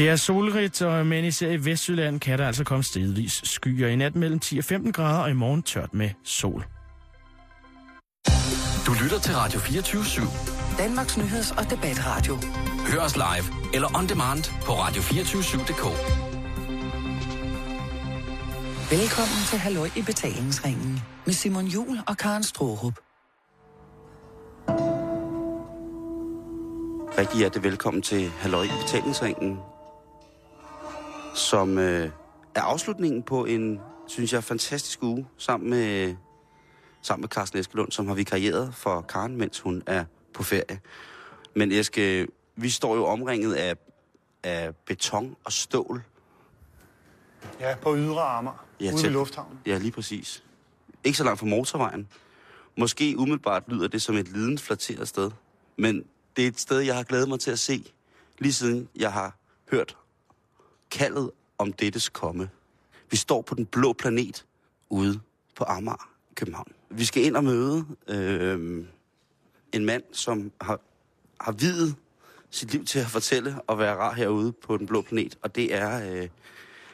[0.00, 3.96] Det er solrigt, og men især i Vestjylland kan der altså komme stedvis skyer i
[3.96, 6.64] nat mellem 10 og 15 grader, og i morgen tørt med sol.
[8.86, 10.78] Du lytter til Radio 24 /7.
[10.78, 12.38] Danmarks nyheds- og debatradio.
[12.92, 15.84] Hør os live eller on demand på radio247.dk.
[18.90, 22.94] Velkommen til Halløj i betalingsringen med Simon Jul og Karen Strohrup.
[27.18, 29.58] Rigtig hjertelig velkommen til Halløj i betalingsringen,
[31.34, 32.10] som øh,
[32.54, 36.14] er afslutningen på en, synes jeg, fantastisk uge sammen med,
[37.02, 40.04] sammen med Carsten Eskelund, som har vikarieret for Karen, mens hun er
[40.34, 40.80] på ferie.
[41.54, 42.26] Men Eske,
[42.56, 43.76] vi står jo omringet af,
[44.42, 46.02] af beton og stål.
[47.60, 49.58] Ja, på ydre armer, Ja, ude tæt- ved lufthavnen.
[49.66, 50.44] Ja, lige præcis.
[51.04, 52.08] Ikke så langt fra motorvejen.
[52.78, 55.30] Måske umiddelbart lyder det som et lidens flatteret sted.
[55.76, 56.04] Men
[56.36, 57.92] det er et sted, jeg har glædet mig til at se,
[58.38, 59.36] lige siden jeg har
[59.70, 59.96] hørt
[60.90, 62.50] kaldet om dettes komme.
[63.10, 64.46] Vi står på den blå planet
[64.88, 65.20] ude
[65.56, 66.72] på Amager i København.
[66.90, 68.84] Vi skal ind og møde øh,
[69.72, 70.80] en mand, som har,
[71.40, 71.94] har videt
[72.50, 75.74] sit liv til at fortælle og være rar herude på den blå planet, og det
[75.74, 76.28] er, øh,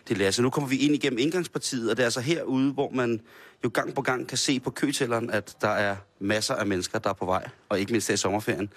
[0.09, 0.43] det er Lasse.
[0.43, 3.21] Nu kommer vi ind igennem indgangspartiet, og det er altså herude, hvor man
[3.65, 7.11] jo gang på gang kan se på køtælleren, at der er masser af mennesker, der
[7.11, 8.73] er på vej, og ikke mindst i sommerferien.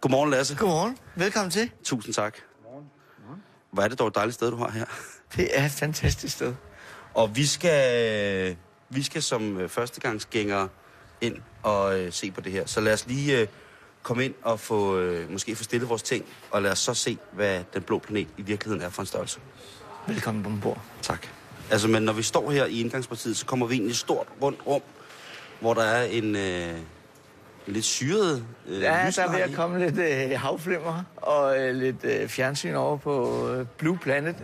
[0.00, 0.56] Godmorgen, Lasse.
[0.56, 0.98] Godmorgen.
[1.16, 1.70] Velkommen til.
[1.84, 2.51] Tusind tak.
[3.72, 4.84] Hvor er det dog et dejligt sted, du har her.
[5.36, 6.54] Det er et fantastisk sted.
[7.14, 8.56] Og vi skal,
[8.88, 10.68] vi skal som øh, førstegangsgængere
[11.20, 12.66] ind og øh, se på det her.
[12.66, 13.46] Så lad os lige øh,
[14.02, 17.18] komme ind og få, øh, måske få stillet vores ting, og lad os så se,
[17.32, 19.40] hvad den blå planet i virkeligheden er for en størrelse.
[20.06, 20.82] Velkommen ombord.
[21.02, 21.28] Tak.
[21.70, 24.26] Altså, men når vi står her i indgangspartiet, så kommer vi ind i et stort
[24.42, 24.82] rundt rum,
[25.60, 26.86] hvor der er en, øh, en
[27.66, 32.04] lidt syret øh, Ja, der er ved at komme lidt øh, havflimmer og øh, lidt
[32.04, 34.36] øh, fjernsyn over på øh, Blue Planet.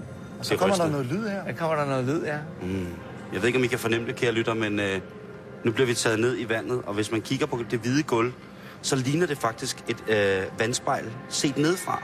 [0.43, 1.45] Så Det kommer der noget lyd her.
[1.45, 2.39] Der kommer der noget lyd, ja.
[3.33, 5.01] Jeg ved ikke, om I kan fornemme det, kære lytter, men øh,
[5.65, 8.33] nu bliver vi taget ned i vandet, og hvis man kigger på det hvide gulv,
[8.83, 12.03] så ligner det faktisk et øh, vandspejl set nedfra.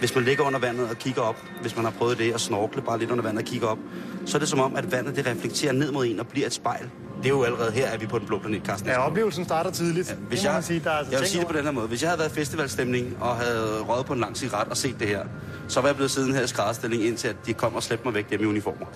[0.00, 2.82] Hvis man ligger under vandet og kigger op, hvis man har prøvet det at snorkle
[2.82, 3.78] bare lidt under vandet og kigge op,
[4.26, 6.52] så er det som om, at vandet det reflekterer ned mod en og bliver et
[6.52, 6.90] spejl.
[7.18, 8.88] Det er jo allerede her, at vi er på den blå planet, Carsten.
[8.90, 10.10] Ja, oplevelsen starter tidligt.
[10.10, 11.88] Ja, Hvis jeg, sige, der er altså jeg vil sige det på den her måde.
[11.88, 15.08] Hvis jeg havde været festivalstemning og havde røget på en lang cigaret og set det
[15.08, 15.24] her,
[15.68, 18.14] så var jeg blevet siddende her i skrædderstilling indtil, at de kom og slæbte mig
[18.14, 18.86] væk hjemme i uniformer.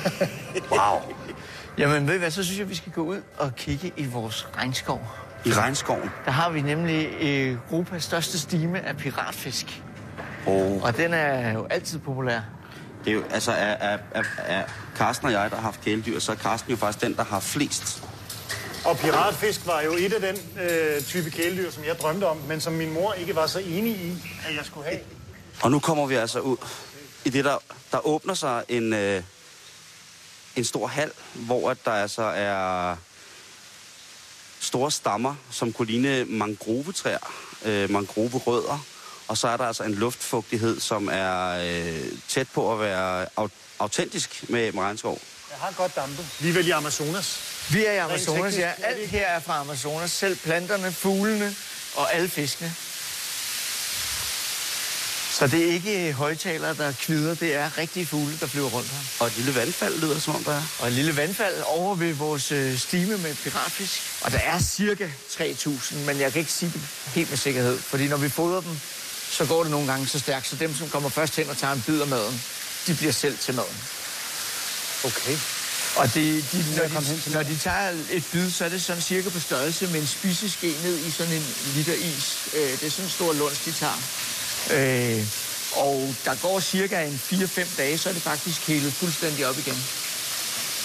[0.70, 1.14] wow.
[1.78, 4.48] Jamen ved I hvad, så synes jeg, vi skal gå ud og kigge i vores
[4.56, 5.06] regnskov.
[5.44, 6.10] I regnskoven.
[6.24, 9.82] Der har vi nemlig Europas største stime af piratfisk.
[10.46, 10.82] Oh.
[10.82, 12.40] Og den er jo altid populær.
[13.04, 14.64] Det er jo, altså, er, er, er, er
[14.96, 17.40] Carsten og jeg, der har haft kæledyr, så er Carsten jo faktisk den, der har
[17.40, 18.02] flest.
[18.84, 22.60] Og piratfisk var jo et af den øh, type kæledyr, som jeg drømte om, men
[22.60, 24.12] som min mor ikke var så enig i,
[24.48, 25.00] at jeg skulle have.
[25.62, 26.56] Og nu kommer vi altså ud
[27.24, 27.58] i det, der,
[27.92, 29.22] der åbner sig en, øh,
[30.56, 32.96] en stor hal, hvor at der altså er
[34.60, 37.32] store stammer, som kunne ligne mangrovetræer,
[37.64, 38.84] øh, mangroverødder.
[39.28, 43.48] Og så er der altså en luftfugtighed, som er øh, tæt på at være au-
[43.78, 45.20] autentisk med, regnskov.
[45.50, 46.26] Jeg har godt dampe.
[46.40, 47.40] Vi er vel i Amazonas.
[47.70, 48.60] Vi er i Amazonas, ja.
[48.78, 50.10] er Alt her er fra Amazonas.
[50.10, 51.54] Selv planterne, fuglene
[51.96, 52.74] og alle fiskene.
[55.38, 57.34] Så det er ikke højtalere, der kvider.
[57.34, 58.98] Det er rigtige fugle, der flyver rundt her.
[59.20, 60.62] Og et lille vandfald lyder som om der er.
[60.80, 64.02] Og et lille vandfald over ved vores øh, stime med piratfisk.
[64.20, 66.80] Og der er cirka 3.000, men jeg kan ikke sige det
[67.14, 67.78] helt med sikkerhed.
[67.78, 68.80] Fordi når vi fodrer dem,
[69.30, 70.46] så går det nogle gange så stærkt.
[70.46, 72.42] Så dem, som kommer først hen og tager en bid af maden,
[72.86, 73.76] de bliver selv til maden.
[75.04, 75.36] Okay.
[75.96, 79.30] Og det, de, når, de, når de tager et bid, så er det sådan cirka
[79.30, 82.38] på størrelse med en spiseske ned i sådan en liter is.
[82.54, 83.98] Øh, det er sådan en stor luns, de tager.
[84.70, 85.26] Øh,
[85.76, 89.84] og der går cirka en 4-5 dage, så er det faktisk helet fuldstændig op igen.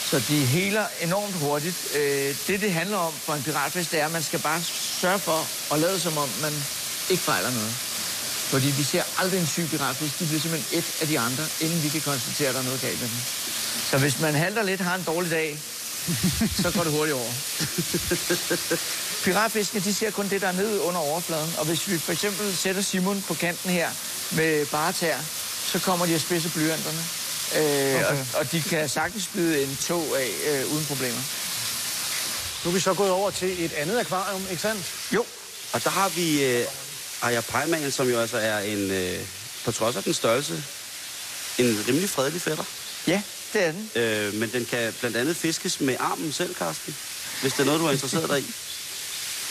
[0.09, 1.75] Så de heler enormt hurtigt.
[1.95, 4.61] Øh, det, det handler om for en piratfisk, det er, at man skal bare
[5.01, 6.53] sørge for at lade som om, man
[7.09, 7.88] ikke fejler noget.
[8.49, 10.19] Fordi vi ser aldrig en syg piratfisk.
[10.19, 12.81] De bliver simpelthen et af de andre, inden vi kan konstatere, at der er noget
[12.81, 13.17] galt med dem.
[13.89, 15.59] Så hvis man halter lidt, har en dårlig dag,
[16.61, 17.31] så går det hurtigt over.
[19.25, 21.53] Piratfiskene, de ser kun det, der er nede under overfladen.
[21.57, 23.89] Og hvis vi for eksempel sætter Simon på kanten her
[24.31, 25.17] med bare tær,
[25.71, 27.03] så kommer de at spidse blyanterne.
[27.55, 28.05] Øh, okay.
[28.05, 31.21] og, og de kan sagtens spide en tog af øh, uden problemer.
[32.63, 34.85] Nu er vi så gået over til et andet akvarium, ikke sandt?
[35.13, 35.25] Jo,
[35.73, 36.65] og der har vi øh,
[37.21, 39.19] Aya Pejman, som jo altså er en, øh,
[39.65, 40.63] på trods af den størrelse,
[41.57, 42.63] en rimelig fredelig fætter.
[43.07, 43.21] Ja,
[43.53, 43.91] det er den.
[43.95, 46.95] Øh, men den kan blandt andet fiskes med armen selv, Karsten.
[47.41, 48.45] Hvis det er noget, du er interesseret dig i.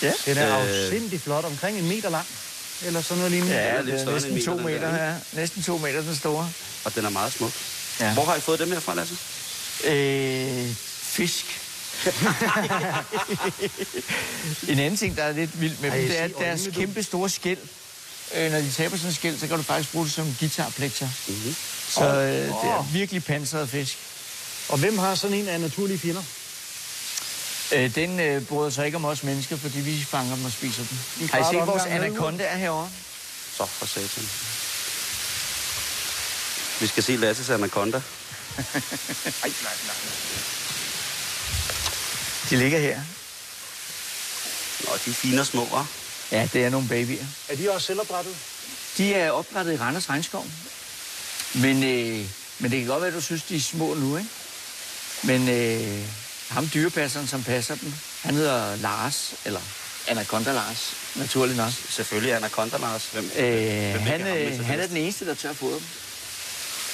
[0.03, 0.12] Ja.
[0.26, 0.85] Den er Øh.
[0.85, 2.26] afsindig flot, omkring en meter lang.
[2.87, 3.55] eller sådan noget lignende?
[3.56, 5.15] Ja, lidt det er større næsten end to meter, meter, der, ja.
[5.32, 6.50] Næsten to meter, den store.
[6.85, 7.53] Og den er meget smuk.
[8.00, 8.12] Ja.
[8.15, 9.15] Hvor har I fået dem her fra, Lasse?
[9.85, 11.61] Øh, fisk.
[14.73, 16.61] en anden ting, der er lidt vildt med Ej, dem, det er siger at deres
[16.61, 16.81] øjnene, du.
[16.81, 17.59] kæmpe store skæld.
[18.35, 21.09] Øh, når de taber sådan en skæld, så kan du faktisk bruge det som guitarplekter.
[21.29, 21.55] Mm-hmm.
[21.89, 23.97] Så øh, det er virkelig pansret fisk.
[24.69, 26.23] Og hvem har sådan en af naturlige fjender?
[27.73, 30.83] Øh, den øh, bryder sig ikke om os mennesker, fordi vi fanger dem og spiser
[30.91, 30.99] dem.
[31.21, 32.91] En Har I set vores anaconda er herovre?
[33.56, 34.29] Så for satan.
[36.81, 37.99] Vi skal se Lasses anaconda.
[38.59, 38.65] Ej,
[39.43, 39.53] nej,
[39.87, 40.57] nej.
[42.50, 43.00] De ligger her.
[44.85, 45.85] Nå, de er fine og små, hva'?
[46.33, 47.25] Ja, det er nogle babyer.
[47.49, 48.37] Er de også selvopdrettet?
[48.99, 50.47] De er opdrettet i Randers Regnskov.
[51.55, 52.27] Men, øh,
[52.59, 54.31] men det kan godt være, at du synes, de er små nu, ikke?
[55.23, 56.05] Men øh,
[56.49, 57.93] ham dyrepasseren, som passer dem,
[58.23, 59.61] han hedder Lars, eller
[60.09, 61.73] Anaconda Lars, naturligt nok.
[61.89, 63.09] Selvfølgelig Anaconda, Lars.
[63.12, 65.87] Hvem, Øh, hvem han, med øh, han er den eneste, der tør fodre dem.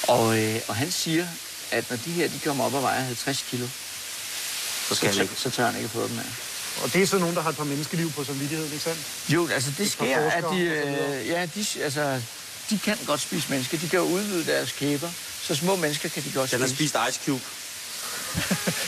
[0.08, 1.26] Og, øh, og han siger,
[1.70, 3.66] at når de her de kommer op og vejer 50 kilo,
[4.88, 5.34] Så skal så, ikke.
[5.36, 6.24] så tør han ikke fodre dem af.
[6.82, 9.00] Og det er så nogen, der har et par menneskeliv på samvittigheden, ikke sandt?
[9.28, 12.20] Jo, altså det sker, at de, øh, ja, de, altså,
[12.70, 13.78] de kan godt spise mennesker.
[13.78, 15.10] De kan jo udvide deres kæber,
[15.42, 16.88] så små mennesker kan de godt Den har spise.
[16.88, 17.42] spist Ice Cube.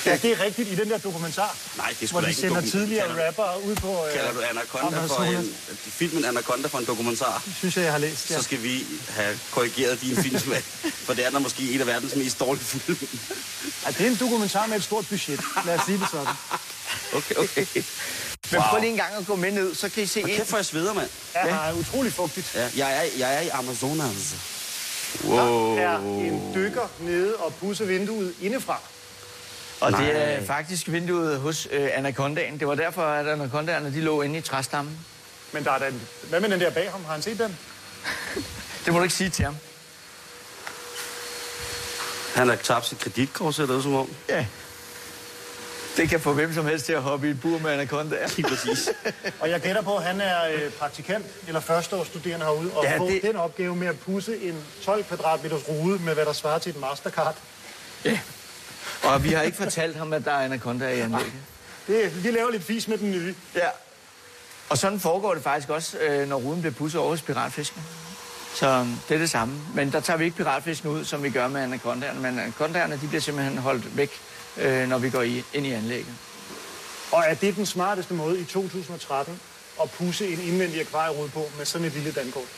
[0.06, 2.42] Ja, det er rigtigt i den der dokumentar, Nej, det er sgu hvor de ikke
[2.46, 4.06] en sender tidligere Kalder- rappere ud på...
[4.06, 5.54] øh, Kalder du Anaconda for en...
[5.86, 7.42] Filmen Anaconda for en dokumentar?
[7.58, 8.30] Synes jeg, jeg har læst.
[8.30, 8.36] Ja.
[8.36, 10.62] Så skal vi have korrigeret din filmsmag.
[11.04, 12.98] For det er da måske en af verdens mest dårlige film.
[13.86, 15.40] Ja, det er en dokumentar med et stort budget.
[15.66, 16.34] Lad os sige det sådan.
[17.14, 17.66] Okay, okay.
[18.52, 20.48] Men prøv lige en gang at gå med ned, så kan I se Hvor kæft,
[20.48, 21.08] hvor jeg sveder, mand.
[21.34, 22.46] Ja, er utrolig fugtigt.
[22.54, 24.34] Ja, jeg, er, jeg er i Amazonas.
[25.22, 25.76] Der Wow.
[25.78, 28.80] er en dykker nede og pusser vinduet indefra.
[29.80, 30.10] Og det Nej.
[30.10, 32.58] er faktisk vinduet hos øh, Anacondaen.
[32.60, 34.98] Det var derfor, at Anacondaerne de lå inde i træstammen.
[35.52, 37.04] Men der er den, hvad med den der bag ham?
[37.04, 37.58] Har han set den?
[38.84, 39.56] Det må du ikke sige til ham.
[42.34, 44.08] Han har tabt sit kreditkort, ser det ud som om.
[44.28, 44.46] Ja.
[45.96, 48.28] Det kan få hvem som helst til at hoppe i et bur med Anacondaer.
[48.36, 48.88] Lige præcis.
[49.40, 52.98] Og jeg gætter på, at han er øh, praktikant eller førsteårsstuderende herude, og Ja, ja,
[52.98, 53.22] få det- det...
[53.22, 56.80] den opgave med at pusse en 12 kvadratmeters rude med, hvad der svarer til et
[56.80, 57.36] mastercard.
[58.04, 58.18] Ja.
[59.02, 61.32] Og vi har ikke fortalt ham, at der er Anacondaer i anlægget.
[61.86, 63.34] Det, vi laver lidt fis med den nye.
[63.54, 63.68] Ja.
[64.68, 67.82] Og sådan foregår det faktisk også, øh, når ruden bliver pudset over hos piratfisken.
[68.54, 69.60] Så det er det samme.
[69.74, 72.20] Men der tager vi ikke piratfisken ud, som vi gør med anacondaerne.
[72.20, 74.10] Men anacondaerne, de bliver simpelthen holdt væk,
[74.56, 76.14] øh, når vi går i, ind i anlægget.
[77.12, 79.40] Og er det den smarteste måde i 2013
[79.82, 82.48] at pusse en indvendig akvarierude på med sådan et lille dankort?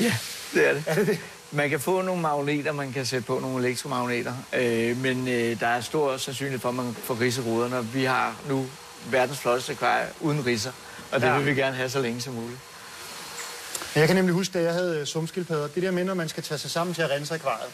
[0.00, 0.14] Ja,
[0.54, 0.84] det er det.
[0.86, 1.18] Er det det?
[1.50, 5.66] Man kan få nogle magneter, man kan sætte på nogle elektromagneter, øh, men øh, der
[5.66, 7.86] er stor sandsynlighed for, at man får ridseruderne.
[7.86, 8.66] Vi har nu
[9.10, 10.72] verdens flotteste akvarie uden ridser,
[11.12, 11.36] og det Ja.
[11.38, 12.58] vil vi gerne have så længe som muligt.
[13.94, 15.68] Jeg kan nemlig huske, da jeg havde øh, sumskildpadder.
[15.68, 17.70] Det der med, når man skal tage sig sammen til at rense akvariet,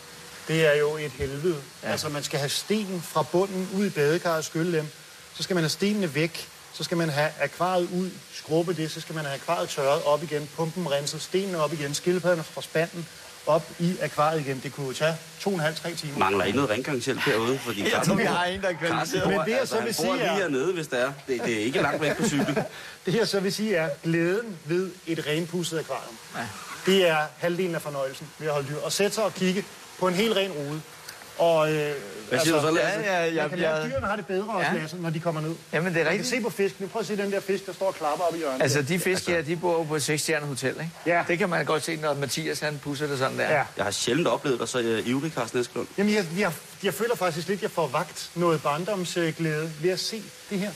[0.48, 1.56] det er jo et helvede.
[1.82, 1.90] Ja.
[1.90, 4.86] Altså, man skal have sten fra bunden ud i badekarret og skylle dem.
[5.34, 6.48] Så skal man have stenene væk.
[6.75, 8.90] Så skal man have akvariet ud, skrubbe det.
[8.90, 12.62] Så skal man have akvariet tørret op igen, pumpen renset, stenene op igen, skildpadderne fra
[12.62, 13.06] spanden
[13.46, 14.60] op i akvariet igen.
[14.62, 16.18] Det kunne jo tage to og en halv, tre timer.
[16.18, 17.58] Mangler I noget rengøringshjælp herude?
[17.58, 19.28] Fordi Jeg tror, vi har en, der er kvalificeret.
[19.28, 21.12] Men det, jeg altså, så vil sige, lige er- hernede, hvis det er.
[21.28, 22.62] Det, det er ikke langt væk på cykel.
[23.06, 26.16] Det jeg så vil sige er, glæden ved et renpudset akvarium.
[26.36, 26.46] Ja.
[26.86, 28.76] Det er halvdelen af fornøjelsen ved at holde dyr.
[28.78, 29.64] Og sætte sig og kigge
[29.99, 30.80] på en helt ren rude.
[31.38, 31.92] Og, øh,
[32.28, 33.00] Hvad siger du så, Lasse?
[33.00, 34.78] Ja, ja, Jeg jeg, kan lære, at dyrene har det bedre også, Ja.
[34.80, 35.54] Lasse, når de kommer ned.
[35.72, 36.28] jamen, det er Man kan rigtigt.
[36.28, 36.88] se på fisken.
[36.88, 38.62] Prøv at se den der fisk, der står og klapper op i hjørnet.
[38.62, 40.90] Altså, de fisk her, de bor jo på et 6 hotel, ikke?
[41.06, 41.24] Ja.
[41.28, 43.50] Det kan man godt se, når Mathias, han pusser det sådan der.
[43.50, 43.62] Ja.
[43.76, 45.86] Jeg har sjældent oplevet dig så uh, ivrig, Carsten Eskelund.
[45.98, 50.00] Jamen, jeg, jeg, jeg føler faktisk lidt, at jeg får vagt noget barndomsglæde ved at
[50.00, 50.70] se det her.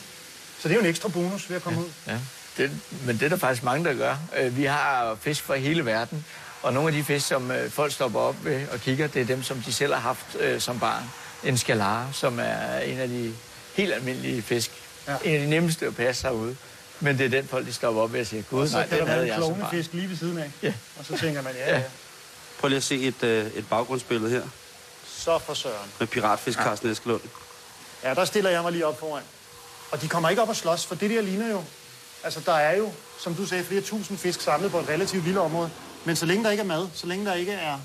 [0.59, 1.89] Så det er jo en ekstra bonus ved at komme ud.
[2.07, 2.17] Ja,
[2.57, 2.71] det,
[3.05, 4.15] men det er der faktisk mange, der gør.
[4.39, 6.25] Øh, Vi har fisk fra hele verden,
[6.61, 9.25] og nogle af de fisk, som øh, folk stopper op ved og kigger, det er
[9.25, 11.03] dem, som de selv har haft øh, som barn.
[11.43, 13.33] En skalare, som er en af de
[13.75, 14.71] helt almindelige fisk.
[15.07, 15.11] Ja.
[15.11, 15.17] Ja.
[15.23, 16.55] En af de nemmeste at passe herude.
[16.99, 19.21] Men det er den folk, de stopper op ved og siger, gud, nej, den havde
[19.21, 19.59] en jeg som barn.
[19.59, 20.51] klovnefisk lige ved siden af.
[20.63, 20.73] Ja.
[20.99, 21.83] Og så tænker man, ja, ja.
[22.59, 24.41] Prøv lige at se et, uh, et baggrundsbillede her
[25.07, 25.89] Så for søren.
[25.99, 27.21] med piratfisk Carsten Eskelund.
[28.03, 29.23] Ja, der stiller jeg mig lige op foran.
[29.91, 31.63] Og de kommer ikke op og slås, for det der ligner jo...
[32.23, 35.39] Altså, der er jo, som du sagde, flere tusind fisk samlet på et relativt lille
[35.39, 35.69] område.
[36.07, 37.77] Men så længe der ikke er mad, så længe der ikke er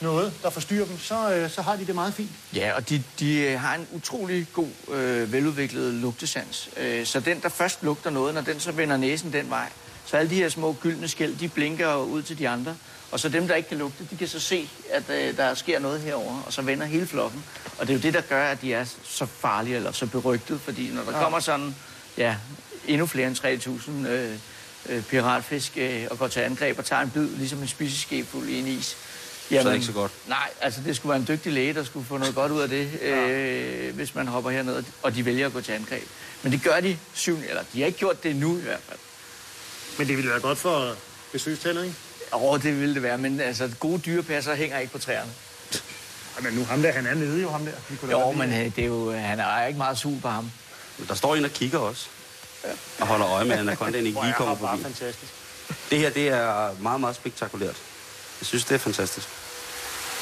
[0.00, 2.30] noget, der forstyrrer dem, så, øh, så har de det meget fint.
[2.54, 6.68] Ja, og de, de øh, har en utrolig god, øh, veludviklet lugtesans.
[6.76, 9.68] Øh, så den, der først lugter noget, når den så vender næsen den vej,
[10.06, 12.76] så alle de her små gyldne skæld, de blinker ud til de andre.
[13.12, 15.78] Og så dem, der ikke kan lugte, de kan så se, at øh, der sker
[15.78, 17.44] noget herover, og så vender hele flokken.
[17.78, 20.60] Og det er jo det, der gør, at de er så farlige eller så berygtet,
[20.60, 21.22] fordi når der ja.
[21.22, 21.74] kommer sådan,
[22.18, 22.36] ja,
[22.86, 23.36] endnu flere end
[24.06, 24.36] 3.000 øh,
[24.90, 28.58] øh, piratfisk øh, og går til angreb og tager en bid, ligesom en spiseskefuld i
[28.58, 28.96] en is.
[29.50, 30.12] er det ikke så godt.
[30.28, 32.68] Nej, altså det skulle være en dygtig læge, der skulle få noget godt ud af
[32.68, 36.04] det, øh, hvis man hopper herned, og de vælger at gå til angreb.
[36.42, 38.98] Men det gør de syv, eller de har ikke gjort det nu i hvert fald.
[39.98, 40.94] Men det ville være godt for
[41.32, 41.96] besøgstallet, ikke?
[42.32, 45.30] Åh, det ville det være, men altså gode dyrepasser hænger ikke på træerne.
[46.42, 47.72] Men nu ham der, han er nede jo, ham der.
[47.88, 50.28] Vi kunne da Jo, men øh, det er jo, han er ikke meget sul på
[50.28, 50.50] ham.
[51.08, 52.06] Der står en og kigger også.
[53.00, 54.82] Og holder øje med, anacondaen ikke lige er kommer forbi.
[54.82, 55.32] fantastisk.
[55.90, 57.76] Det her, det er meget, meget spektakulært.
[58.40, 59.28] Jeg synes, det er fantastisk.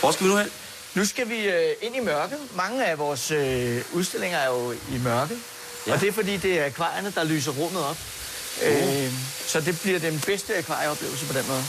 [0.00, 0.48] Hvor skal vi nu hen?
[0.94, 2.38] Nu skal vi øh, ind i mørket.
[2.56, 5.38] Mange af vores øh, udstillinger er jo i mørke.
[5.86, 5.92] Ja.
[5.92, 7.96] Og det er fordi, det er akvarierne, der lyser rummet op.
[8.62, 9.12] Øh,
[9.46, 11.64] så det bliver den bedste akvarieoplevelse på den måde.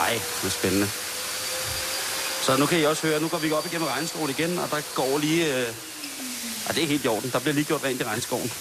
[0.00, 0.12] Ej,
[0.42, 0.88] det er spændende.
[2.42, 4.80] Så nu kan I også høre, nu går vi op igennem regnskoven igen, og der
[4.94, 5.56] går lige...
[5.56, 5.66] Øh...
[6.68, 7.30] Ja, det er helt i orden.
[7.32, 8.52] Der bliver lige gjort rent i regnskoven.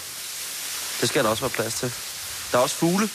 [1.01, 1.91] Det skal der også være plads til.
[2.51, 3.10] Der er også fugle.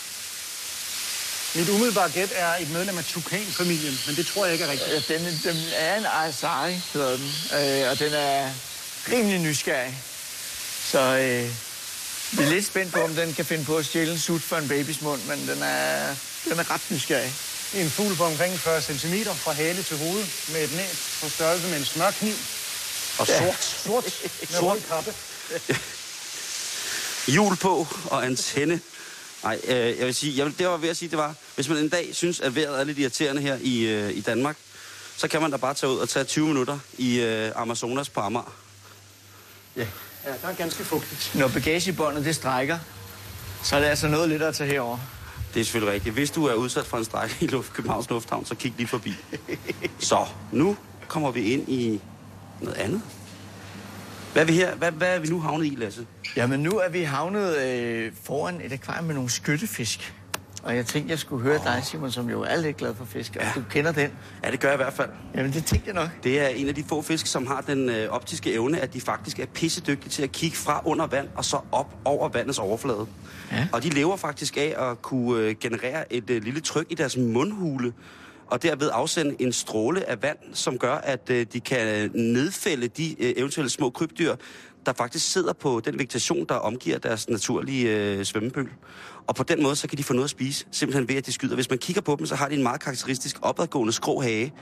[1.55, 5.11] Mit umiddelbare gæt er et medlem af Tukan-familien, men det tror jeg ikke er rigtigt.
[5.11, 7.33] Øh, Den, den er en Aizari, hedder den.
[7.53, 8.51] Øh, og den er
[9.13, 9.99] rimelig nysgerrig.
[10.91, 11.51] Så øh,
[12.39, 14.57] vi er lidt spændt på, om den kan finde på at stjæle en sut for
[14.57, 16.15] en babys mund, men den er,
[16.45, 17.35] den er ret nysgerrig.
[17.75, 19.15] En fugl på omkring 40 cm
[19.45, 22.35] fra hale til hoved med et næb på størrelse med en smørkniv.
[23.19, 23.65] Og sort.
[23.85, 24.05] Sort
[24.51, 25.15] med rød kappe.
[27.27, 28.81] Hjul på og antenne.
[29.43, 31.69] Nej, øh, jeg vil sige, jeg vil, det var ved at sige, det var, hvis
[31.69, 34.57] man en dag synes, at vejret er lidt irriterende her i, øh, i Danmark,
[35.17, 38.21] så kan man da bare tage ud og tage 20 minutter i øh, Amazonas på
[38.21, 38.55] Amager.
[39.77, 39.87] Ja,
[40.43, 41.31] der er ganske fugtigt.
[41.35, 42.79] Når bagagebåndet det strækker,
[43.63, 44.99] så er det altså noget lidt at tage herover.
[45.55, 46.15] Det er selvfølgelig rigtigt.
[46.15, 49.15] Hvis du er udsat for en strejk i Luft, Københavns Lufthavn, så kig lige forbi.
[49.99, 50.77] Så, nu
[51.09, 52.01] kommer vi ind i
[52.61, 53.03] noget andet.
[54.35, 54.75] Hvad er vi her?
[54.75, 56.07] Hvad, hvad er vi nu havnet i, Lasse?
[56.37, 60.15] Jamen nu er vi havnet øh, foran et akvarium med nogle skyttefisk.
[60.63, 63.37] Og jeg tænkte, jeg skulle høre dig, Simon, som jo er lidt glad for fisk.
[63.37, 63.51] Og Ja.
[63.55, 64.11] du kender den.
[64.45, 65.09] Ja, det gør jeg i hvert fald.
[65.35, 66.09] Jamen det tænkte jeg nok.
[66.25, 69.01] Det er en af de få fisk, som har den øh, optiske evne, at de
[69.01, 73.07] faktisk er pissedygtige til at kigge fra under vand og så op over vandets overflade.
[73.53, 73.67] Ja.
[73.73, 77.17] Og de lever faktisk af at kunne øh, generere et øh, lille tryk i deres
[77.17, 77.93] mundhule,
[78.55, 83.23] og derved afsende en stråle af vand, som gør, at øh, de kan nedfælde de
[83.23, 84.35] øh, eventuelle små krybdyr,
[84.87, 88.69] der faktisk sidder på den vegetation, der omgiver deres naturlige øh, svømmepøl.
[89.27, 91.33] Og på den måde, så kan de få noget at spise, simpelthen ved, at de
[91.33, 91.55] skyder.
[91.55, 94.53] Hvis man kigger på dem, så har de en meget karakteristisk opadgående skrå hage,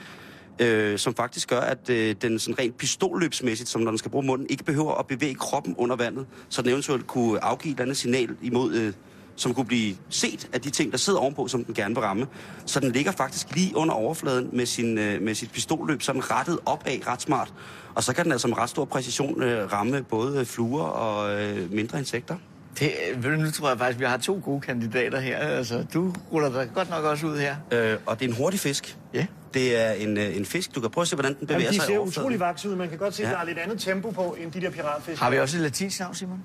[0.58, 4.26] øh, som faktisk gør, at øh, den sådan rent pistolløbsmæssigt, som når den skal bruge
[4.26, 7.82] munden, ikke behøver at bevæge kroppen under vandet, så den eventuelt kunne afgive et eller
[7.82, 8.92] andet signal imod, øh,
[9.36, 12.26] som kunne blive set af de ting, der sidder ovenpå, som den gerne vil ramme.
[12.66, 16.58] Så den ligger faktisk lige under overfladen med, sin, øh, med sit pistolløb, sådan rettet
[16.66, 17.52] opad ret smart.
[17.94, 21.72] Og så kan den altså med ret stor præcision øh, ramme både fluer og øh,
[21.72, 22.36] mindre insekter.
[22.78, 25.38] Det, ved du, nu tror jeg faktisk, vi har to gode kandidater her.
[25.38, 27.56] Altså, du ruller dig godt nok også ud her.
[27.72, 28.96] Øh, og det er en hurtig fisk.
[29.14, 29.26] Ja.
[29.54, 30.74] Det er en, øh, en fisk.
[30.74, 32.70] Du kan prøve at se, hvordan den bevæger Jamen, de sig i ser utrolig vakse
[32.70, 32.76] ud.
[32.76, 33.34] Man kan godt se, at Ja.
[33.34, 35.20] der er lidt andet tempo på, end de der piratfisk.
[35.22, 36.42] Har vi også et latinsk navn, Simon?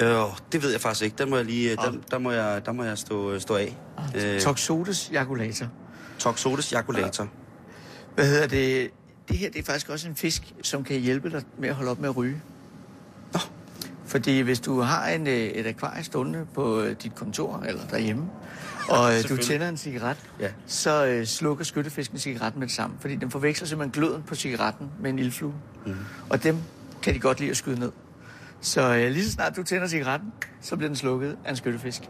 [0.00, 0.22] Øh,
[0.52, 1.16] det ved jeg faktisk ikke.
[1.18, 3.76] Der må jeg lige, øh, der, der må jeg, der må jeg stå, stå af.
[4.16, 5.66] Øh, Toxodes jaculator.
[6.18, 7.28] Toxodes jaculator.
[8.14, 8.90] Hvad hedder det?
[9.28, 11.90] Det her det er faktisk også en fisk, som kan hjælpe dig med at holde
[11.90, 12.42] op med at ryge.
[13.32, 13.38] Nå.
[14.06, 18.24] Fordi hvis du har en, øh, et akvarie stående på øh, dit kontor eller derhjemme,
[18.88, 20.48] og øh, du tænder en cigaret, Ja.
[20.66, 22.96] så øh, slukker skyttefisken cigaretten med det samme.
[23.00, 25.54] Fordi den forveksler simpelthen gløden på cigaretten med en ildflue.
[25.86, 25.94] Mm.
[26.28, 26.58] Og dem
[27.02, 27.92] kan de godt lide at skyde ned.
[28.64, 32.02] Så øh, lige så snart du tænder cigaretten, så bliver den slukket af en skyttefisk.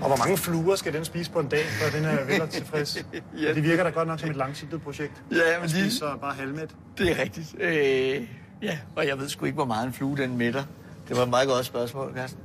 [0.00, 2.50] Og hvor mange fluer skal den spise på en dag, for den er vel og
[2.50, 2.96] tilfreds?
[3.42, 3.54] ja.
[3.54, 5.12] Det virker da godt nok som et langsigtet projekt.
[5.30, 6.70] Ja, men lige- så bare halvmæt.
[6.98, 7.54] Det er rigtigt.
[7.60, 8.26] Øh,
[8.62, 10.64] ja, og jeg ved sgu ikke, hvor meget en flue den mætter.
[11.08, 12.40] Det var et meget godt spørgsmål, Carsten.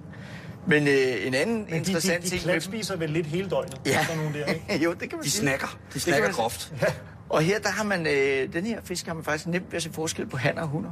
[0.68, 0.94] Men øh,
[1.28, 2.62] en anden Men de, de, interessant de ting med dem...
[2.62, 3.82] klatspiser vel lidt hele døgnet.
[3.86, 4.78] Ja, Sådan nogle der, ikke?
[4.86, 5.42] jo, det kan man De sige.
[5.42, 5.78] snakker.
[5.94, 6.74] De snakker groft.
[7.30, 9.84] Og her, der har man, øh, den her fisk har man faktisk nemt ved at
[9.84, 10.90] se forskel på hanner og hunder.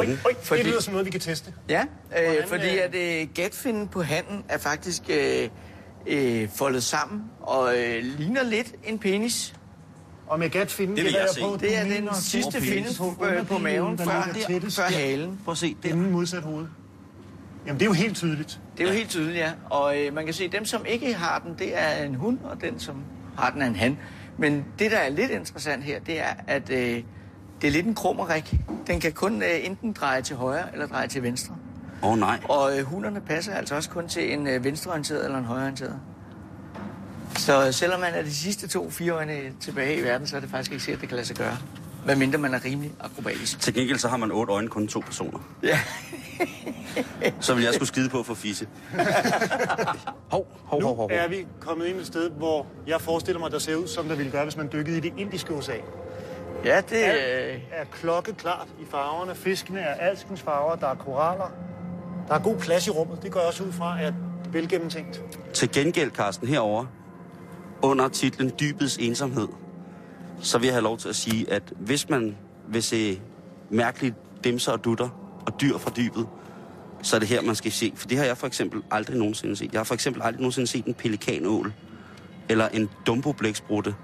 [0.00, 1.54] Oj, oj, Fordi- det lyder som noget, vi kan teste.
[1.68, 1.82] Ja,
[2.18, 5.48] øh, Hvordan, fordi øh, at øh, gatfinden på handen er faktisk øh,
[6.06, 9.54] øh, foldet sammen og øh, ligner lidt en penis.
[10.26, 11.40] Og med gatfinden Det vil jeg jeg se.
[11.40, 15.40] på, Det er den sidste finde på, øh, på maven der før, tættest før halen.
[15.44, 15.88] Prøv at se der.
[15.88, 16.66] Inden modsat hoved.
[17.66, 18.60] Jamen, det er jo helt tydeligt.
[18.76, 19.52] Det er jo helt tydeligt, ja.
[19.70, 22.38] Og øh, man kan se, at dem, som ikke har den, det er en hund,
[22.44, 22.96] og den, som
[23.38, 23.98] har den, er en han.
[24.38, 27.02] Men det, der er lidt interessant her, det er, at øh,
[27.64, 28.54] det er lidt en krummerik.
[28.86, 31.54] Den kan kun øh, enten dreje til højre eller dreje til venstre.
[32.02, 32.40] Åh oh, nej.
[32.48, 36.00] Og øh, hunderne passer altså også kun til en øh, venstreorienteret eller en højreorienteret.
[37.36, 40.40] Så øh, selvom man er de sidste to fire øjne tilbage i verden, så er
[40.40, 41.56] det faktisk ikke sikkert, at det kan lade sig gøre.
[42.06, 43.60] Medmindre man er rimelig akrobatisk.
[43.60, 45.38] Til gengæld så har man otte øjne, kun to personer.
[45.62, 45.80] Ja.
[47.40, 48.68] Så vil jeg skulle skide på for fisse.
[50.32, 51.08] hov, hov, Nu hov, hov.
[51.12, 54.14] er vi kommet ind et sted, hvor jeg forestiller mig, der ser ud, som der
[54.14, 55.80] ville gøre, hvis man dykkede i det indiske ocean.
[56.64, 59.34] Ja, det øh, Alt er klokkeklart i farverne.
[59.34, 60.76] Fiskene er alskens farver.
[60.76, 61.52] Der er koraller.
[62.28, 63.22] Der er god plads i rummet.
[63.22, 64.14] Det går jeg også ud fra, at
[64.52, 65.22] velgennemtænkt.
[65.54, 66.86] Til gengæld, Carsten, herover
[67.82, 69.48] under titlen Dybets ensomhed,
[70.40, 72.36] så vil jeg have lov til at sige, at hvis man
[72.68, 73.20] vil se
[73.70, 75.08] mærkelige dimser og dutter
[75.46, 76.26] og dyr fra dybet,
[77.02, 77.92] så er det her, man skal se.
[77.96, 79.72] For det har jeg for eksempel aldrig nogensinde set.
[79.72, 81.72] Jeg har for eksempel aldrig nogensinde set en pelikanål
[82.48, 83.94] eller en dumboblæksprutte.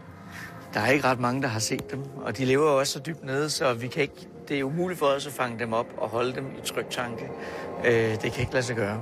[0.74, 2.98] Der er ikke ret mange, der har set dem, og de lever jo også så
[2.98, 5.86] dybt nede, så vi kan ikke, det er umuligt for os at fange dem op
[5.96, 7.24] og holde dem i tryg tanke.
[7.84, 9.00] Øh, det kan ikke lade sig gøre.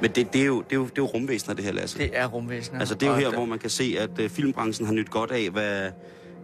[0.00, 1.98] Men det, det, er, jo, det, er, jo, det er jo rumvæsener, det her, Lasse.
[1.98, 2.80] Det er rumvæsener.
[2.80, 5.30] Altså, det er jo her, hvor man kan se, at uh, filmbranchen har nyt godt
[5.30, 5.90] af, hvad,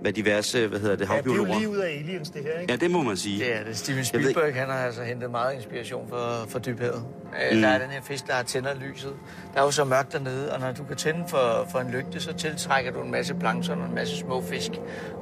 [0.01, 1.59] hvad diverse, hvad hedder det, Ja, det er jo havbiologer...
[1.59, 2.73] lige ud af aliens, det her, ikke?
[2.73, 3.39] Ja, det må man sige.
[3.39, 3.77] Det er det.
[3.77, 7.05] Steven Jeg ved Spielberg, han har altså hentet meget inspiration for, for dybhavet.
[7.53, 7.61] Mm.
[7.61, 9.13] Der er den her fisk, der har tænder lyset.
[9.55, 12.21] Der er jo så mørkt dernede, og når du kan tænde for, for en lygte,
[12.21, 14.71] så tiltrækker du en masse plankton og en masse små fisk.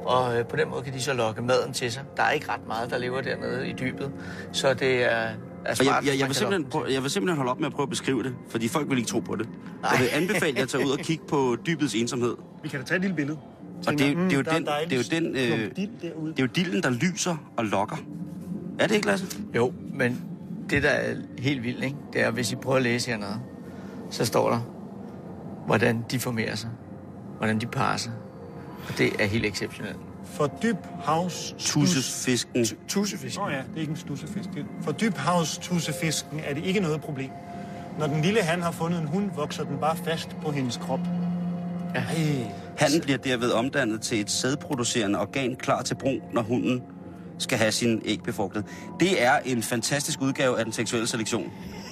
[0.05, 2.03] Og øh, på den måde kan de så lokke maden til sig.
[2.17, 4.11] Der er ikke ret meget, der lever dernede i dybet.
[4.51, 5.29] Så det er, er
[5.69, 7.73] Og smart, jeg, jeg, jeg, vil simpelthen prøve, jeg vil simpelthen holde op med at
[7.73, 9.49] prøve at beskrive det, fordi folk vil ikke tro på det.
[9.91, 12.35] Jeg vil anbefale jer at tage ud og kigge på dybets ensomhed.
[12.63, 13.37] Vi kan da tage et lille billede.
[13.87, 16.43] Og det, er jo- det, er jo den, det er jo den, øh, det er
[16.43, 17.95] jo dilden, der lyser og lokker.
[18.79, 19.25] Er det ikke, Lasse?
[19.55, 20.21] Jo, men
[20.69, 21.95] det, der er helt vildt, ikke?
[22.13, 23.39] det er, hvis I prøver at læse hernede,
[24.09, 24.59] så står der,
[25.65, 26.69] hvordan de formerer sig.
[27.37, 28.11] Hvordan de parer sig.
[28.87, 29.97] Og det er helt exceptionelt.
[30.23, 31.55] For dyb havs...
[31.59, 32.65] Tussefisken.
[32.87, 33.37] Tusefisk.
[33.37, 34.49] Nå ja, det er ikke en stussefisk.
[34.55, 37.29] Det- For dybhavstussefisken er det ikke noget problem.
[37.99, 40.99] Når den lille han har fundet en hund, vokser den bare fast på hendes krop.
[41.95, 41.99] Ja.
[41.99, 42.51] Ej.
[42.77, 46.81] Hannen bliver derved omdannet til et sædproducerende organ klar til brug, når hunden
[47.39, 48.65] skal have sin æg befrugtet.
[48.99, 51.51] Det er en fantastisk udgave af den seksuelle selektion.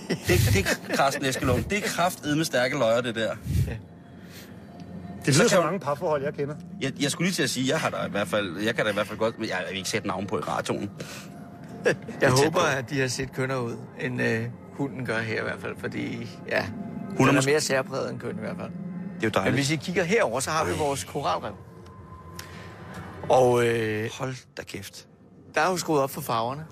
[0.10, 1.64] Det, det er Carsten Eskelund.
[1.64, 3.32] Det er kraftedme stærke løjer, det der.
[5.26, 6.56] Det lyder kan så du- mange parforhold, jeg kender.
[6.82, 8.86] Jeg, jeg skulle lige til at sige, jeg har da i hvert fald, jeg kan
[8.86, 10.90] da i hvert fald godt, men jeg vil ikke sætte navn på i radioen.
[11.86, 12.66] Jeg tæt håber, på.
[12.78, 16.30] at de har set kønner ud, end øh, hunden gør her i hvert fald, fordi
[16.50, 16.66] ja,
[17.18, 18.70] Hun er er, måske- mere særpræget end køn i hvert fald.
[19.22, 19.56] Det er jo Men dejligt.
[19.56, 21.54] hvis I kigger herover, så har vi vores koralrev.
[23.30, 25.08] Og øh, Hold da kæft.
[25.56, 26.66] der er jo skruet op for farverne.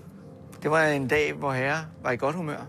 [0.63, 2.59] Det var en dag, hvor herre var i godt humør.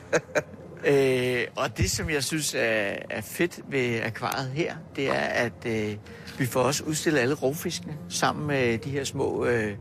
[0.90, 5.52] øh, og det, som jeg synes er, er fedt ved akvariet her, det er, at
[5.66, 5.96] øh,
[6.38, 9.44] vi får også udstillet alle rovfiskene sammen med de her små...
[9.46, 9.76] Øh,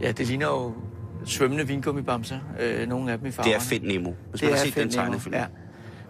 [0.00, 0.74] ja, det ligner jo
[1.26, 3.54] svømmende vingummibamser, øh, nogle af dem i farverne.
[3.54, 4.12] Det er fedt Nemo.
[4.30, 5.34] Hvis man har set den Find Nemo, tegnefilm.
[5.34, 5.46] Ja.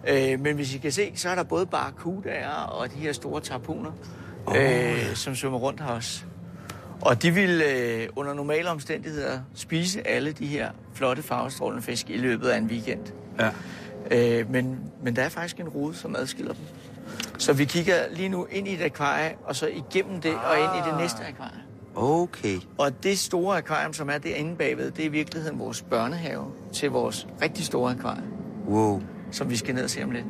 [0.07, 3.41] Øh, men hvis I kan se, så er der både barracudaer og de her store
[3.41, 3.91] tarponer,
[4.45, 6.23] oh, øh, som svømmer rundt her også.
[7.01, 12.17] Og de vil øh, under normale omstændigheder spise alle de her flotte farvestrålende fisk i
[12.17, 13.01] løbet af en weekend.
[13.39, 13.49] Ja.
[14.11, 16.63] Øh, men, men der er faktisk en rode, som adskiller dem.
[17.37, 20.85] Så vi kigger lige nu ind i et akvarie, og så igennem det og ind
[20.85, 21.59] i det næste akvarie.
[21.95, 22.57] Okay.
[22.77, 26.91] Og det store akvarium, som er derinde bagved, det er i virkeligheden vores børnehave til
[26.91, 28.23] vores rigtig store akvarie,
[28.67, 29.01] Wow.
[29.31, 30.25] Som vi skal ned og se om lidt.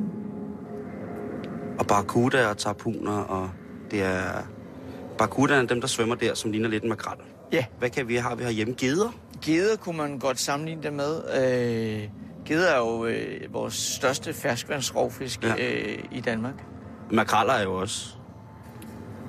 [1.78, 3.50] Og barracuda og tarpuner, og
[3.90, 4.48] det er...
[5.18, 7.16] Barracuda er dem, der svømmer der, som ligner lidt en makrel.
[7.52, 8.38] Ja, Hvad kan vi have?
[8.38, 9.08] Vi har hjemme geder.
[9.44, 11.16] geder kunne man godt sammenligne det med.
[11.34, 12.08] Øh,
[12.44, 15.54] geder er jo øh, vores største ferskvandsrovfisk Ja.
[15.58, 16.54] øh, i Danmark.
[17.10, 18.06] Makreller er jo også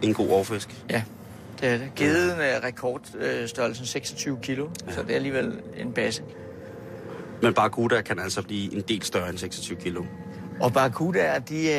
[0.01, 0.83] en god overfisk.
[0.89, 1.03] Ja,
[1.61, 1.91] det er det.
[1.95, 4.91] Geden er rekordstørrelsen 26 kilo, ja.
[4.93, 6.23] så det er alligevel en basse.
[7.41, 10.03] Men barracuda kan altså blive en del større end 26 kilo.
[10.61, 11.71] Og barracudaer, de,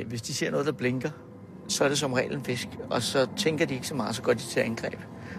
[0.00, 1.10] øh, hvis de ser noget, der blinker,
[1.68, 2.68] så er det som regel en fisk.
[2.90, 4.94] Og så tænker de ikke så meget, så går de til angreb.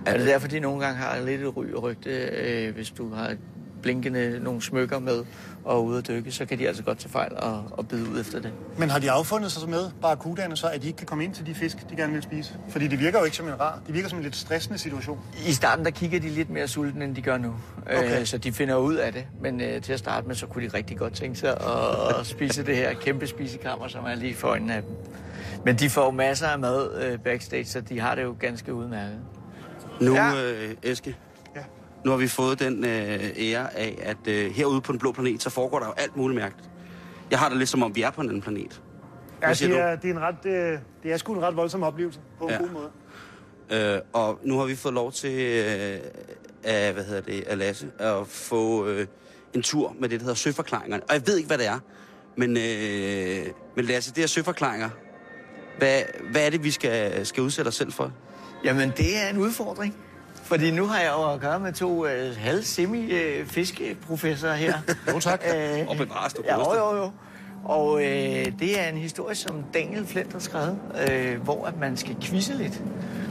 [0.06, 3.13] Er det det- derfor, de nogle gange har lidt ry og rygte, øh, hvis du
[3.13, 3.36] har
[3.82, 5.25] blinkende nogle smykker med
[5.65, 8.10] og er ude at dykke, så kan de altså godt tage fejl og, og bide
[8.10, 8.51] ud efter det.
[8.78, 11.34] Men har de affundet sig så med, barracudaerne, så at de ikke kan komme ind
[11.34, 12.58] til de fisk, de gerne vil spise?
[12.69, 13.80] Fordi det virker jo ikke som en rar.
[13.88, 15.19] Det virker som en lidt stressende situation.
[15.47, 17.54] I starten, der kigger de lidt mere sultne, end de gør nu.
[17.86, 18.19] Okay.
[18.19, 19.25] Øh, så de finder ud af det.
[19.41, 22.25] Men øh, til at starte med, så kunne de rigtig godt tænke sig at, at
[22.25, 24.91] spise det her kæmpe spisekammer, som er lige for øjnene af dem.
[25.65, 29.17] Men de får masser af mad øh, backstage, så de har det jo ganske udmærket.
[30.01, 30.43] Nu, Ja.
[30.43, 31.15] øh, Eske.
[32.06, 35.41] Nu har vi fået den øh, ære af, at øh, herude på den blå planet,
[35.44, 36.70] så foregår der jo alt muligt mærkeligt.
[37.32, 38.82] Jeg har det lidt som om, vi er på en anden planet.
[39.41, 42.20] Ja, det er, det, er en ret, øh, det er sgu en ret voldsom oplevelse
[42.39, 42.58] på en Ja.
[42.58, 42.89] god måde.
[43.96, 45.98] Øh, og nu har vi fået lov til øh,
[46.63, 49.08] af, hvad hedder det, af Lasse at få øh,
[49.54, 51.04] en tur med det, der hedder søforklaringerne.
[51.04, 51.80] Og jeg ved ikke, hvad det er,
[52.38, 54.89] men, øh, men Lasse, det er søforklaringer.
[55.78, 58.12] Hvad, hvad er det, vi skal, skal udsætte os selv for?
[58.63, 59.96] Jamen, det er en udfordring.
[60.45, 64.73] Fordi nu har jeg jo at gøre med to øh, halv-semi-fiskeprofessorer her.
[65.13, 65.41] Jo, tak.
[65.55, 67.12] Øh, Og bevares, du Ja, jo, jo, jo.
[67.63, 70.77] Og øh, det er en historie, som Daniel Flint har skrevet,
[71.12, 72.81] øh, hvor at man skal quizze lidt.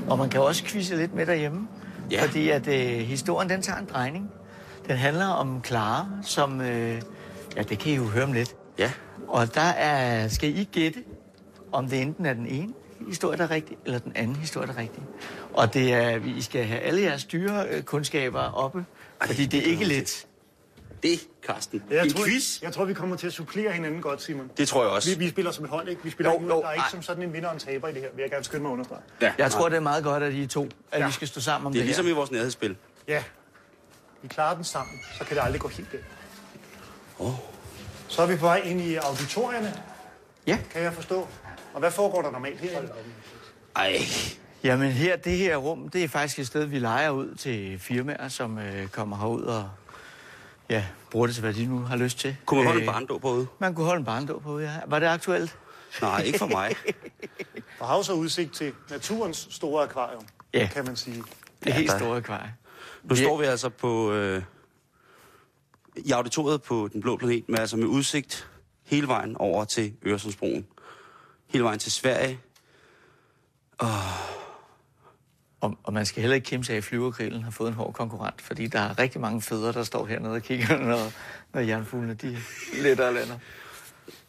[0.08, 1.68] Og man kan også quizze lidt med derhjemme.
[2.10, 2.24] Ja.
[2.24, 4.30] Fordi at øh, historien, den tager en drejning.
[4.88, 6.60] Den handler om Clara, som...
[6.60, 7.02] Øh,
[7.56, 8.56] ja, det kan I jo høre om lidt.
[8.78, 8.90] Ja.
[9.28, 10.98] Og der er, skal I gætte,
[11.72, 12.72] om det enten er den ene
[13.08, 15.02] historie, der er rigtig, eller den anden historie, der er rigtig.
[15.54, 18.84] Og det er, I skal have alle jeres dyrekundskaber oppe,
[19.26, 20.26] fordi det er ikke let.
[21.02, 21.82] Det, Karsten.
[21.90, 22.62] Jeg en tror, quiz.
[22.62, 24.50] jeg tror, vi kommer til at supplere hinanden godt, Simon.
[24.56, 25.10] Det tror jeg også.
[25.10, 26.02] Vi, vi spiller som et hold, ikke?
[26.04, 26.90] Vi spiller Jo, ikke jo, Der er ikke ej.
[26.90, 28.68] som sådan en vinder og en taber i det her, vil jeg gerne skynde mig
[28.68, 29.00] at understrege.
[29.20, 29.32] Ja.
[29.38, 31.06] Jeg tror, det er meget godt, at I to, at Ja.
[31.06, 32.14] vi skal stå sammen om Det det, er ligesom i her.
[32.14, 32.76] vores nærhedsspil.
[33.08, 33.22] Ja.
[34.22, 36.04] Vi klarer den sammen, så kan det aldrig gå helt galt.
[37.18, 37.30] Åh.
[38.08, 39.74] Så er vi på vej ind i auditorierne,
[40.46, 41.28] Ja, kan jeg forstå.
[41.74, 42.88] Og hvad foregår der normalt herinde?
[43.76, 43.98] Ej.
[44.64, 48.28] Jamen her, det her rum, det er faktisk et sted, vi leger ud til firmaer,
[48.28, 49.70] som øh, kommer herud og
[50.68, 52.36] ja, bruger det til, hvad de nu har lyst til.
[52.46, 53.46] Kunne man holde en Øh, barndåb på ude?
[53.58, 54.72] Man kunne holde en barndåb på, ja.
[54.86, 55.58] Var det aktuelt?
[56.02, 56.74] Nej, ikke for mig.
[57.78, 60.68] Der har jo så udsigt til naturens store akvarium, Ja.
[60.72, 61.22] kan man sige.
[61.64, 62.54] Det helt der- store akvarie.
[63.02, 64.12] Nu står vi altså på...
[64.12, 64.42] Øh,
[65.96, 68.48] I auditoriet på Den Blå Planet, med, altså med udsigt
[68.84, 70.66] hele vejen over til Øresundsbroen.
[71.48, 72.40] Hele vejen til Sverige.
[75.64, 77.92] Og, og man skal heller ikke kæmpe sig af, at flyvergrillen har fået en hård
[77.92, 81.12] konkurrent, fordi der er rigtig mange fædre, der står hernede og kigger, når,
[81.54, 82.38] når jernfuglene de
[82.82, 83.38] letter og lander.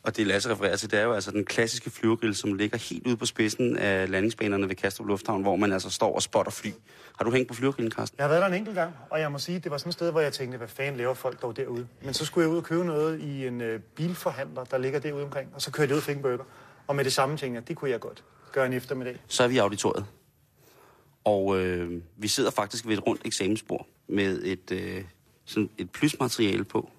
[0.03, 3.07] Og det Lasse refererer til, det er jo altså den klassiske flyvergrill, som ligger helt
[3.07, 6.69] ude på spidsen af landingsbanerne ved Kastrup Lufthavn, hvor man altså står og spotter fly.
[7.17, 8.17] Har du hængt på flyvergrillen, Carsten?
[8.17, 9.93] Jeg har været der en enkelt gang, og jeg må sige, det var sådan et
[9.93, 11.87] sted, hvor jeg tænkte, hvad fanden laver folk dog derude?
[12.03, 15.23] Men så skulle jeg ud og købe noget i en øh, bilforhandler, der ligger derude
[15.23, 16.43] omkring, og så kørte jeg ud og fik en burger.
[16.87, 19.17] Og med det samme tænkte jeg, det kunne jeg godt gøre en eftermiddag.
[19.27, 20.05] Så er vi i auditoriet.
[21.25, 25.03] Og øh, vi sidder faktisk ved et rundt eksamensbord med et, øh,
[25.45, 26.91] sådan et plysmateriale på.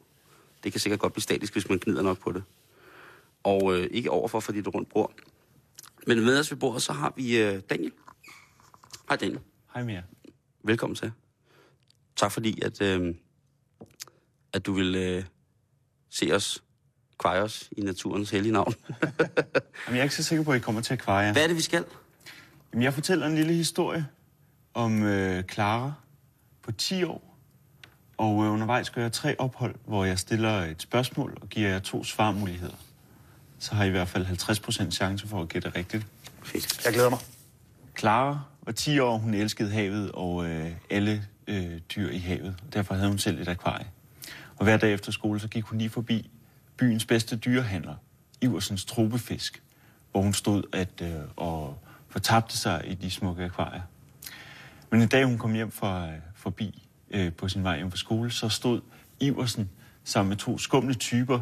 [0.64, 2.42] Det kan sikkert godt blive statisk, hvis man gnider nok på det.
[3.42, 5.12] Og øh, ikke overfor, fordi det er et rundt bord.
[6.06, 7.92] Men med os ved bordet, så har vi øh, Daniel.
[9.08, 9.40] Hej Daniel.
[9.74, 10.02] Hej jer.
[10.62, 11.12] Velkommen til.
[12.16, 13.14] Tak fordi, at, øh,
[14.52, 15.24] at du vil øh,
[16.10, 16.64] se os,
[17.18, 18.74] kveje os i naturens hellige navn.
[18.90, 19.02] Jamen,
[19.88, 21.32] jeg er ikke så sikker på, at I kommer til at kveje.
[21.32, 21.84] Hvad er det, vi skal?
[22.76, 24.06] Jamen, jeg fortæller en lille historie
[24.74, 25.92] om øh, Clara
[26.62, 27.38] på 10 år.
[28.16, 31.78] Og øh, undervejs gør jeg tre ophold, hvor jeg stiller et spørgsmål og giver jer
[31.78, 32.74] to svarmuligheder.
[33.58, 36.06] Så har I i hvert fald 50% chance for at gætte rigtigt.
[36.42, 36.84] Fedt.
[36.84, 37.18] Jeg glæder mig.
[37.98, 42.54] Clara var 10 år, hun elskede havet og øh, alle øh, dyr i havet.
[42.66, 43.86] Og derfor havde hun selv et akvarie.
[44.56, 46.30] Og hver dag efter skole, så gik hun lige forbi
[46.76, 47.94] byens bedste dyrehandler,
[48.40, 49.62] Iversens tropefisk,
[50.12, 51.78] hvor hun stod at, øh, og
[52.16, 53.82] fortabte sig i de smukke akvarier.
[54.90, 57.96] Men en dag, hun kom hjem fra, øh, forbi øh, på sin vej hjem fra
[57.96, 58.80] skole, så stod
[59.20, 59.70] Iversen
[60.04, 61.40] sammen med to skumle typer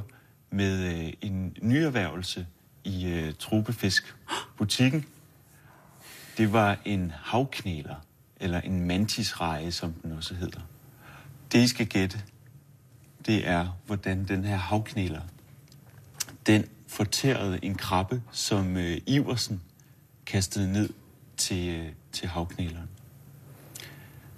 [0.50, 2.46] med øh, en nyerhvervelse
[2.84, 5.04] i øh, tropefisk-butikken.
[6.36, 7.96] Det var en havknæler,
[8.40, 10.60] eller en mantisreje, som den også hedder.
[11.52, 12.22] Det, I skal gætte,
[13.26, 15.22] det er, hvordan den her havknæler,
[16.46, 19.60] den fortærede en krabbe, som øh, Iversen
[20.26, 20.88] kastet ned
[21.36, 22.88] til, øh, til havknæleren.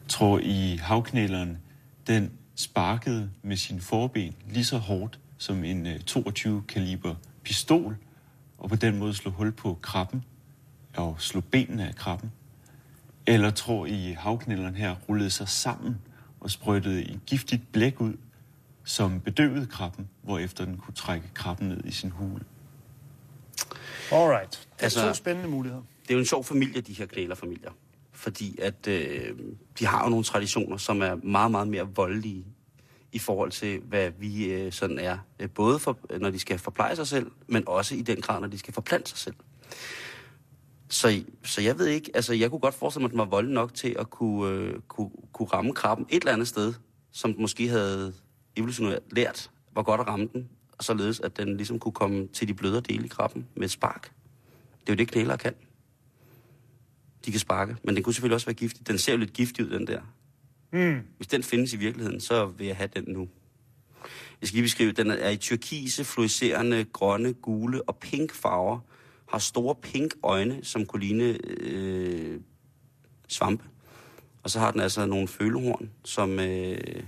[0.08, 1.58] Tror I, havknæleren,
[2.06, 7.96] den sparkede med sin forben lige så hårdt som en øh, 22 kaliber pistol,
[8.58, 10.24] og på den måde slog hul på krabben
[10.96, 12.32] og slog benene af krabben?
[13.26, 15.98] Eller tror I, havknælderen her rullede sig sammen
[16.40, 18.14] og sprøjtede en giftigt blæk ud,
[18.84, 22.44] som bedøvede krabben, hvorefter den kunne trække krabben ned i sin hule?
[24.12, 24.50] Alright.
[24.50, 25.82] Det er Altså- to spændende muligheder.
[26.02, 27.70] det er jo en sjov familie, de her knælerfamilier.
[28.12, 29.38] Fordi at øh,
[29.78, 32.44] de har jo nogle traditioner, som er meget, meget mere voldelige
[33.12, 35.18] i forhold til, hvad vi øh, sådan er.
[35.40, 38.48] Øh, Både for, når de skal forpleje sig selv, men også i den grad, når
[38.48, 39.34] de skal forplante sig selv.
[40.88, 43.54] Så, så jeg ved ikke, altså jeg kunne godt forestille mig, at den var voldelig
[43.54, 46.74] nok til at kunne, øh, kunne, kunne ramme krabben et eller andet sted,
[47.12, 48.12] som den måske havde
[48.56, 50.48] evolutionært lært, hvor godt at ramme den,
[50.80, 54.12] således at den ligesom kunne komme til de blødere dele i krabben med et spark.
[54.80, 55.54] Det er jo det, knæler kan.
[57.24, 58.88] De kan sparke, men den kunne selvfølgelig også være giftig.
[58.88, 60.00] Den ser jo lidt giftig ud, den der.
[60.72, 61.00] Mm.
[61.16, 63.28] Hvis den findes i virkeligheden, så vil jeg have den nu.
[64.40, 68.78] Jeg skal lige beskrive, den er i turkise, fluorescerende, grønne, gule og pink farver.
[69.28, 72.40] Har store pink øjne, som kunne ligne øh,
[73.28, 73.64] svampe.
[74.42, 77.02] Og så har den altså nogle følehorn, som, øh,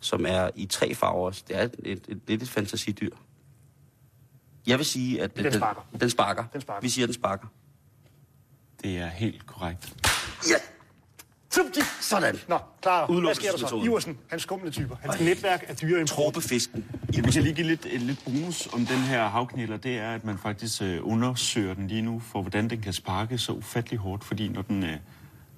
[0.00, 1.30] som er i tre farver.
[1.30, 3.10] Det er et, et, et, lidt et fantasidyr.
[4.66, 5.36] Jeg vil sige, at...
[5.36, 5.86] Den sparker.
[5.92, 6.44] Den, den sparker.
[6.52, 6.82] Den sparker.
[6.82, 7.46] Vi siger, at den sparker.
[8.82, 9.94] Det er helt korrekt.
[10.50, 10.56] Ja!
[11.50, 11.80] Subti.
[12.00, 12.36] Sådan.
[12.48, 13.20] Nå, klar.
[13.20, 13.82] Hvad sker der så?
[13.84, 14.96] Iversen, hans skumle typer.
[15.00, 16.84] Hans netværk af dyre Tropefisken.
[17.14, 19.76] Ja, vi kan lige give lidt, lidt bonus om den her havknæler.
[19.76, 23.38] Det er, at man faktisk øh, undersøger den lige nu, for hvordan den kan sparke
[23.38, 24.24] så ufattelig hårdt.
[24.24, 24.90] Fordi når den, øh,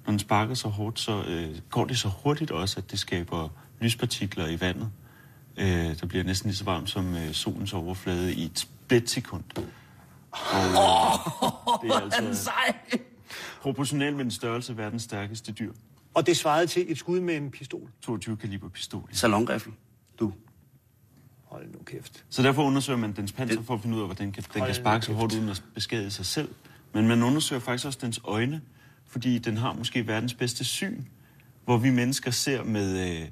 [0.05, 3.49] når den sparker så hårdt, så øh, går det så hurtigt også, at det skaber
[3.81, 4.91] lyspartikler i vandet.
[5.57, 9.43] Øh, der bliver næsten lige så varmt som øh, solens overflade i et splitsekund.
[9.57, 9.63] Og
[10.33, 12.51] øh, det er altså
[13.61, 15.73] proportionalt med den størrelse verdens stærkeste dyr.
[16.13, 17.89] Og det svarede til et skud med en pistol.
[18.01, 19.09] 22 kaliber pistol.
[19.11, 19.73] Salongrifle.
[20.19, 20.33] Du.
[21.45, 22.25] Hold nu kæft.
[22.29, 24.65] Så derfor undersøger man dens panser for at finde ud af, hvordan den kan, den
[24.65, 26.49] kan sparke så hårdt uden at beskade sig selv.
[26.93, 28.61] Men man undersøger faktisk også dens øjne,
[29.07, 31.03] fordi den har måske verdens bedste syn.
[31.65, 33.27] Hvor vi mennesker ser med, øh,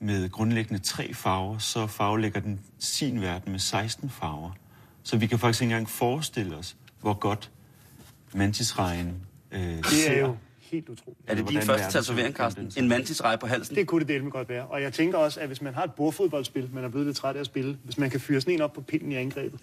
[0.00, 4.50] med grundlæggende tre farver, så farvelægger den sin verden med 16 farver.
[5.02, 7.50] Så vi kan faktisk ikke engang forestille os, hvor godt
[8.34, 11.20] mantisrejen øh, Det er jo helt utroligt.
[11.26, 12.72] Er det din første tatovering, Carsten?
[12.76, 13.76] En mantisrej på halsen?
[13.76, 14.66] Det kunne det med godt være.
[14.66, 17.36] Og jeg tænker også, at hvis man har et bordfodboldspil, man er blevet lidt træt
[17.36, 19.60] af at spille, hvis man kan fyre sådan en op på pinden i angrebet,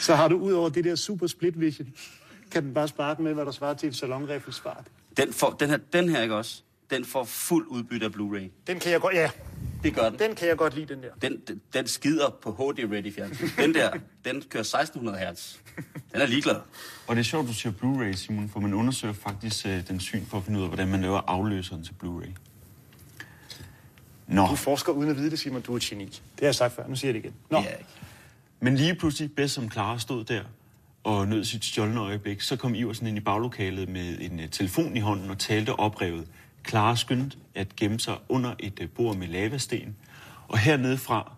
[0.00, 1.88] så har du ud over det der super split vision,
[2.50, 4.84] kan den bare sparke med, hvad der svarer til et salonriflesfart.
[5.16, 6.62] Den, får, den, her, den her, ikke også?
[6.94, 8.50] Den får fuld udbytte af Blu-ray.
[8.66, 9.30] Den kan jeg godt, ja,
[9.82, 10.18] Det gør den.
[10.18, 11.08] den kan jeg godt lide, den der.
[11.22, 13.48] Den, den, den skider på HD-ready fjernsyn.
[13.58, 13.90] Den der,
[14.24, 15.54] den kører 1600 hertz.
[16.12, 16.56] Den er ligeglad.
[17.06, 20.24] Og det er sjovt, du siger Blu-ray, Simon, for man undersøger faktisk øh, den syn
[20.26, 22.28] for at finde ud af, hvordan man laver afløseren til Blu-ray.
[24.26, 25.60] Nå, Du forsker uden at vide det, Simon.
[25.62, 26.04] Du er et geni.
[26.04, 26.86] Det har jeg sagt før.
[26.88, 27.34] Nu siger jeg det igen.
[27.50, 27.84] Nå, Ja, ikke?
[28.60, 30.42] men lige pludselig, bedst som Clara stod der
[31.04, 34.96] og nød sit stjålne øjeblik, så kom Iversen ind i baglokalet med en uh, telefon
[34.96, 36.26] i hånden og talte oprevet.
[36.68, 39.96] Clara skyndte at gemme sig under et uh, bord med lavasten.
[40.48, 41.32] Og hernede fra,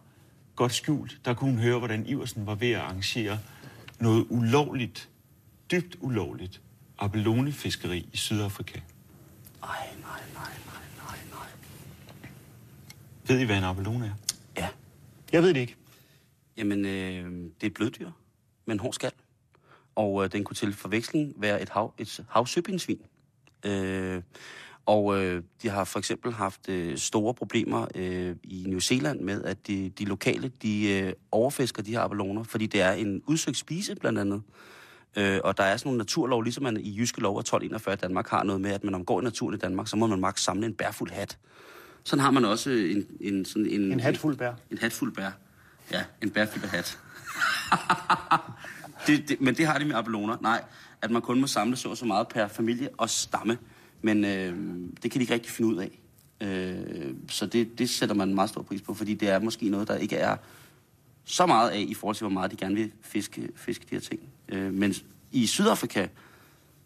[0.56, 3.38] godt skjult, der kunne hun høre, hvordan Iversen var ved at arrangere
[4.00, 5.08] noget ulovligt,
[5.70, 6.60] dybt ulovligt,
[6.98, 8.80] abalone-fiskeri i Sydafrika.
[9.62, 11.48] Ej, nej, nej, nej, nej, nej.
[13.26, 14.12] Ved I, hvad en abalone er?
[14.56, 14.68] Ja.
[15.32, 15.76] jeg ved det ikke.
[16.56, 18.10] Jamen, øh, det er et blødddyr
[18.66, 19.12] med en hård skal.
[19.94, 23.00] Og øh, den kunne til forveksling være et, hav, et havsøpindsvin.
[23.64, 24.22] Øh,
[24.86, 29.44] og øh, de har for eksempel haft øh, store problemer øh, i New Zealand med,
[29.44, 33.56] at de, de lokale de øh, overfisker de her abaloner, fordi det er en udsøgt
[33.56, 34.42] spise blandt andet.
[35.16, 37.96] Øh, og der er sådan nogle naturlov, ligesom man i Jyske Lov af 1241 i
[37.96, 40.42] Danmark har noget med, at man omgår i naturen i Danmark, så må man maks
[40.42, 41.38] samle en bærfuld hat.
[42.04, 43.06] Sådan har man også en...
[43.20, 44.52] En, sådan en, En hat fuld bær.
[44.70, 45.30] En hat fuld bær.
[45.92, 46.98] Ja, en bærfyldt hat.
[49.06, 50.36] det, det, men det har de med abeloner.
[50.40, 50.64] Nej,
[51.02, 53.58] at man kun må samle så og så meget per familie og stamme.
[54.06, 54.54] Men øh,
[55.02, 56.00] det kan de ikke rigtig finde ud af.
[56.40, 59.68] Øh, så det, det sætter man en meget stor pris på, fordi det er måske
[59.68, 60.36] noget, der ikke er
[61.24, 64.00] så meget af i forhold til, hvor meget de gerne vil fiske, fiske de her
[64.00, 64.20] ting.
[64.48, 64.94] Øh, men
[65.32, 66.06] i Sydafrika,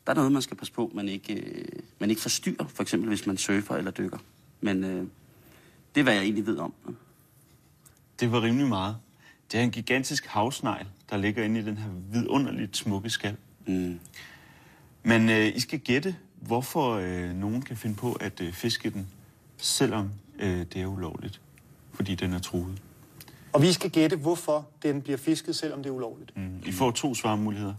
[0.07, 1.65] der er noget, man skal passe på, man ikke, øh,
[1.99, 4.19] man ikke forstyrrer, for eksempel hvis man surfer eller dykker.
[4.61, 5.07] Men øh,
[5.95, 6.75] det er, hvad jeg egentlig ved om.
[8.21, 8.97] Det var rimelig meget.
[9.53, 13.37] Det er en gigantisk havsnegl, der ligger inde i den her vidunderligt smukke skal.
[13.67, 14.01] Mm.
[15.03, 19.09] Men øh, I skal gætte, hvorfor øh, nogen kan finde på at øh, fiske den,
[19.57, 21.41] selvom øh, det er ulovligt.
[21.93, 22.83] Fordi den er truet.
[23.53, 26.37] Og vi skal gætte, hvorfor den bliver fisket, selvom det er ulovligt.
[26.37, 26.63] Mm.
[26.67, 27.75] I får to svarmuligheder.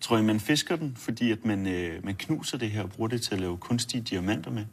[0.00, 3.08] Tror I, man fisker den, fordi at man, øh, man knuser det her og bruger
[3.08, 4.64] det til at lave kunstige diamanter med?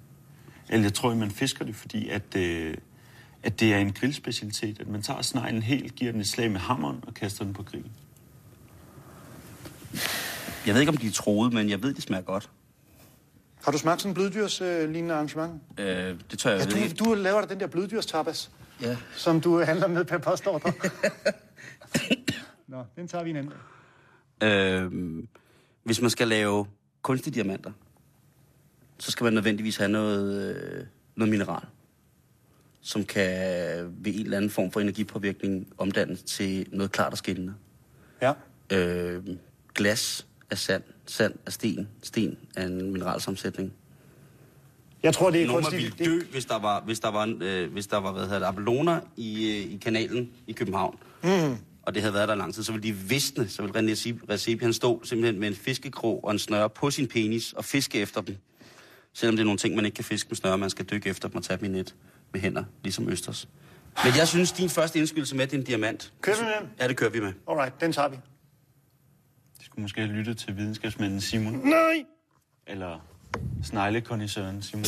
[0.70, 2.78] Eller tror I, man fisker det, fordi at, øh,
[3.44, 4.80] at det er en grillspecialitet?
[4.80, 7.64] At man tager sneglen helt, giver den et slag med hammeren og kaster den på
[7.64, 7.92] grillen?
[10.66, 12.50] Jeg ved ikke, om de er troede, men jeg ved, de smager godt.
[13.64, 15.62] Har du smagt sådan en bløddyrslignende øh, arrangement?
[15.78, 16.96] Øh, det tør jeg Ja, du, ikke.
[16.96, 18.98] du laver da den der bløddyrstapas, Ja.
[19.16, 20.74] som du handler med per postordre.
[22.68, 23.54] Nå, den tager vi en anden
[24.42, 24.82] dag.
[24.82, 24.92] Øh,
[25.84, 26.66] hvis man skal lave
[27.02, 27.72] kunstige diamanter,
[29.00, 31.64] så skal man nødvendigvis have noget, øh, noget mineral,
[32.82, 33.26] som kan
[33.98, 37.54] ved en eller anden form for energipåvirkning omdannes til noget klart og skinnende.
[38.22, 38.34] Ja.
[38.70, 39.24] Øh,
[39.76, 43.74] glas er sand, sand er sten, sten er en mineralsammensætning.
[45.04, 46.00] Jeg tror, det er Nogle kunstigt.
[46.00, 48.46] ville dø, hvis der var, hvis der var, øh, hvis der var hvad hedder det,
[48.46, 50.98] abeloner i, øh, i kanalen i København.
[51.24, 51.56] Mm.
[51.84, 54.30] Og det havde været der lang tid, så ville de visne, så ville René Recep-
[54.30, 58.00] Recipe, han stå simpelthen med en fiskekrog og en snøre på sin penis og fiske
[58.00, 58.36] efter dem.
[59.14, 61.28] Selvom det er nogle ting, man ikke kan fiske med snøre, man skal dykke efter
[61.28, 61.96] dem og tage dem i net
[62.34, 63.48] med hænder, ligesom Østers.
[64.04, 66.14] Men jeg synes, din første indskydelse med, det er en diamant.
[66.22, 66.70] Kører vi med den?
[66.80, 67.34] Ja, det kører vi med.
[67.50, 68.16] Alright, den tager vi.
[69.74, 71.54] Skulle måske have lyttet til videnskabsmanden Simon.
[71.54, 72.06] Nej!
[72.68, 73.00] Eller
[73.64, 74.86] sneglekondisøren Simon.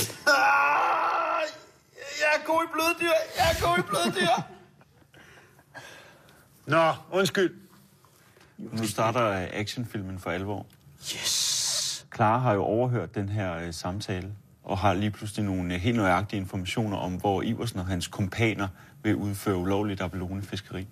[2.21, 3.13] Jeg er god i bløddyr!
[3.37, 4.41] Jeg er god i bløddyr!
[6.75, 7.55] Nå, undskyld.
[8.57, 10.65] Nu starter øh, actionfilmen for alvor.
[11.01, 12.07] Yes!
[12.15, 15.97] Clara har jo overhørt den her øh, samtale og har lige pludselig nogle øh, helt
[15.97, 18.67] nøjagtige informationer om, hvor Iversen og hans kompaner
[19.03, 20.87] vil udføre ulovligt abalone-fiskeri.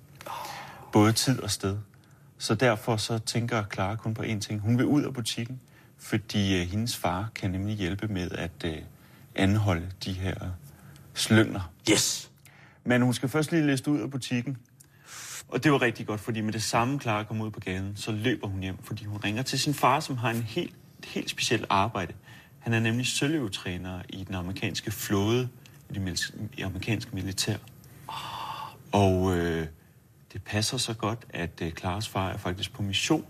[0.91, 1.77] Både tid og sted.
[2.43, 4.59] Så derfor så tænker Clara kun på én ting.
[4.59, 5.59] Hun vil ud af butikken,
[5.97, 8.77] fordi øh, hendes far kan nemlig hjælpe med at øh,
[9.35, 10.35] anholde de her
[11.13, 11.71] slyngler.
[11.91, 12.31] Yes!
[12.85, 14.57] Men hun skal først lige læse ud af butikken.
[15.47, 18.11] Og det var rigtig godt, fordi med det samme Clara kommer ud på gaden, så
[18.11, 21.29] løber hun hjem, fordi hun ringer til sin far, som har en helt, et helt
[21.29, 22.13] specielt arbejde.
[22.59, 25.49] Han er nemlig søløvetræner i den amerikanske flåde,
[25.89, 27.57] i det amerikanske militær.
[28.91, 29.67] Og øh,
[30.33, 33.25] det passer så godt, at øh, Claras far er faktisk på mission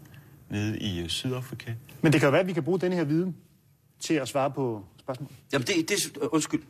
[0.50, 1.74] nede i øh, Sydafrika.
[2.02, 3.36] Men det kan jo være, at vi kan bruge denne her viden
[4.00, 5.30] til at svare på spørgsmål.
[5.54, 6.34] Jamen, det, det er...
[6.34, 6.62] Undskyld,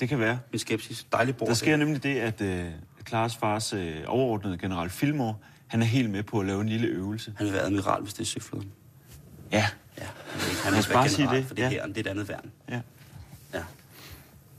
[0.00, 0.38] Det kan være.
[0.52, 1.06] min skepsis.
[1.12, 1.48] Dejlig bord.
[1.48, 2.66] Der sker nemlig det, at øh,
[3.08, 5.34] Claras fars øh, overordnede general Filmore,
[5.66, 7.32] han er helt med på at lave en lille øvelse.
[7.36, 8.72] Han vil være admiral, hvis det er søflåden.
[9.52, 9.66] Ja,
[9.98, 10.40] Ja, han
[10.72, 11.68] vil ikke, være bare sige general, det, For det ja.
[11.68, 12.50] her, det er et andet værn.
[12.70, 12.80] ja.
[13.54, 13.62] Ja.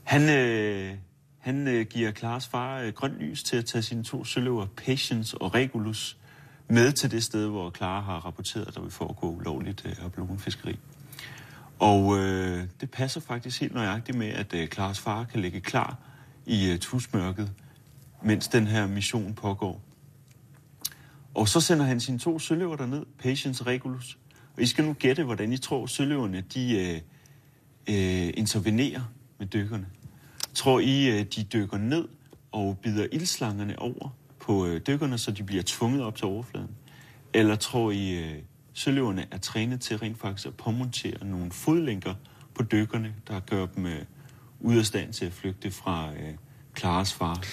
[0.04, 0.94] Han, øh,
[1.42, 5.38] han øh, giver Klares far øh, grønt lys til at tage sine to søløver, Patience
[5.38, 6.18] og Regulus,
[6.68, 10.80] med til det sted, hvor Clara har rapporteret, at der vil foregå ulovligt øh, abalonfiskeri.
[11.80, 15.98] Og øh, det passer faktisk helt nøjagtigt med, at øh, Klares far kan ligge klar
[16.46, 17.52] i øh, tusmørket,
[18.24, 19.82] mens den her mission pågår.
[21.34, 24.18] Og så sender han sine to søløver derned, Patience og Regulus.
[24.58, 26.96] Og I skal nu gætte, hvordan I tror, søløverne de, øh,
[27.88, 29.02] øh, intervenerer
[29.40, 29.86] med dykkerne.
[30.54, 32.08] Tror I, øh, de dykker ned
[32.52, 36.76] og bider ildslangerne over på øh, dykkerne, så de bliver tvunget op til overfladen?
[37.34, 38.34] Eller tror I, øh,
[38.74, 42.14] søløverne er trænet til rent faktisk at påmontere nogle fodlænker
[42.56, 43.88] på dykkerne, der gør dem
[44.60, 46.10] ude af stand til at flygte fra
[46.74, 47.44] Klares far?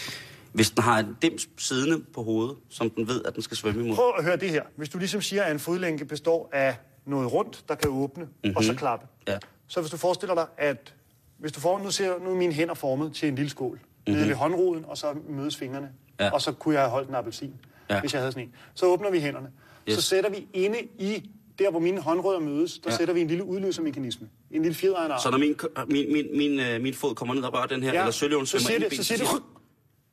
[0.53, 3.85] Hvis den har en dims siddende på hovedet, som den ved, at den skal svømme
[3.85, 3.97] imod.
[3.97, 4.63] Prøv at høre det her.
[4.77, 8.57] Hvis du ligesom siger, at en fodlænke består af noget rundt, der kan åbne, mm-hmm.
[8.57, 9.07] og så klappe.
[9.29, 9.39] Ja.
[9.67, 10.95] Så hvis du forestiller dig, at
[11.39, 14.15] hvis du får, nu ser nu er mine hænder formet til en lille skål, mm-hmm.
[14.15, 15.89] nede ved håndroden, og så mødes fingrene,
[16.21, 16.31] Ja.
[16.31, 17.55] og så kunne jeg have holdt en appelsin,
[17.91, 18.01] Ja.
[18.01, 18.55] hvis jeg havde sådan en.
[18.75, 19.49] Så åbner vi hænderne.
[19.89, 19.97] Yes.
[19.97, 22.97] Så sætter vi inde i, der hvor mine håndrødder mødes, der Ja.
[22.97, 24.29] sætter vi en lille udløsermekanisme.
[24.51, 25.21] En lille fjeder af en arm.
[25.21, 25.57] Så når min,
[25.89, 27.99] min, min, min, øh, min fod kommer ned og rører den her, ja.
[27.99, 29.27] eller så svømmer ind i benet, så siger det,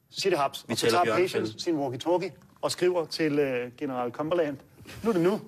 [0.10, 0.66] så siger det haps.
[0.68, 1.16] Vi og så tager.
[1.16, 4.58] Patience sin walkie-talkie og skriver til uh, general Cumberland,
[5.04, 5.34] nu er det nu.
[5.34, 5.40] Uh,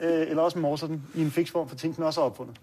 [0.00, 2.60] eller også morser den i en fiksform, for ting den også er opfundet.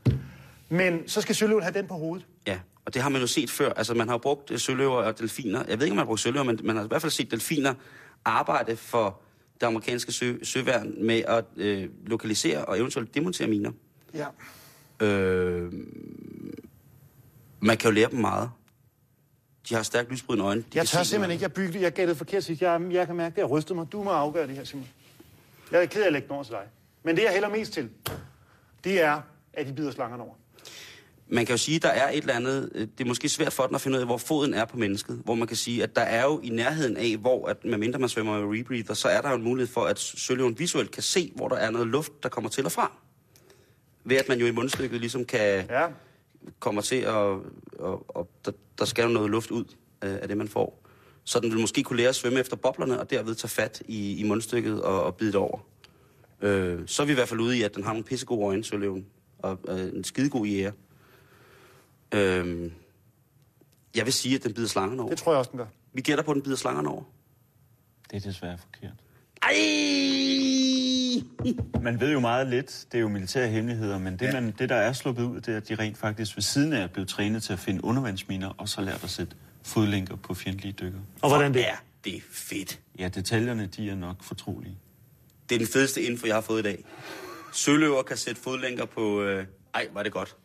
[0.74, 2.26] Men så skal søløven have den på hovedet.
[2.48, 3.74] Ja, og det har man jo set før.
[3.74, 5.64] Altså, man har jo brugt øh, søløver og delfiner.
[5.68, 7.32] Jeg ved ikke, om man har brugt søløver, men man har i hvert fald set
[7.32, 7.74] delfiner
[8.26, 9.22] arbejde for
[9.62, 13.72] det amerikanske sø, søværn med at øh, lokalisere og eventuelt demontere miner.
[14.14, 14.28] Ja.
[15.06, 15.74] Øh,
[17.60, 18.52] man kan jo lære dem meget.
[19.70, 20.62] De har stærkt lysbrydende øjne.
[20.62, 21.44] De Jeg tør simpelthen ikke.
[21.44, 22.62] Jeg, byggede, jeg gættede forkert sidst.
[22.62, 23.92] Jeg, jeg kan mærke, det har rystet mig.
[23.92, 24.88] Du må afgøre det her, Simon.
[25.72, 26.68] Jeg er ked af at lægge den over til dig.
[27.04, 27.90] Men det, jeg hælder mest til,
[28.84, 29.22] det er,
[29.54, 30.34] at de bider slangerne over.
[31.34, 32.69] Man kan jo sige, at der er et eller andet...
[32.76, 34.78] øh, Det er måske svært for den at finde ud af, hvor foden er på
[34.78, 35.22] mennesket.
[35.26, 38.10] Hvor man kan sige, at der er jo i nærheden af, hvor, at medmindre man
[38.10, 41.32] svømmer med rebreather, så er der jo en mulighed for, at søløven visuelt kan se,
[41.36, 42.91] hvor der er noget luft, der kommer til og fra.
[44.04, 45.88] Ved at man jo i mundstykket ligesom kan Ja.
[46.60, 47.13] kommer til at...
[47.13, 49.63] Og, og der, der skal jo noget luft ud
[50.04, 50.84] øh, af det, man får.
[51.24, 54.19] Så den vil måske kunne lære at svømme efter boblerne, og derved tage fat i,
[54.19, 55.60] i mundstykket og, og bide det over.
[56.41, 58.63] Øh, så er vi i hvert fald ude i, at den har nogle pissegode øjne,
[58.63, 59.06] søløven,
[59.39, 60.72] og øh, en skidegod jæger.
[62.13, 62.71] Øh,
[63.95, 65.10] jeg vil sige, at den bider slangerne over.
[65.10, 65.65] Det tror jeg også, den gør.
[65.93, 67.04] Vi gætter på, at den bider slangerne over.
[68.12, 68.93] Det er desværre forkert.
[69.43, 69.54] Ej!
[71.82, 74.32] Man ved jo meget lidt, det er jo militære hemmeligheder, men det, ja.
[74.32, 76.84] man, det der er sluppet ud, det er, at de rent faktisk ved siden af
[76.84, 80.71] er blevet trænet til at finde undervandsminer, og så lært at sætte fodlænker på fjendtlige
[80.71, 80.99] dykker.
[81.21, 81.69] Og hvordan det?
[81.69, 82.80] er det er fedt.
[82.99, 84.78] Ja, detaljerne, de er nok fortrolige.
[85.49, 86.86] Det er den fedeste info, jeg har fået i dag.
[87.54, 89.21] Søløver kan sætte fodlænker på...
[89.21, 89.45] Øh...
[89.73, 90.36] Ej, var det godt.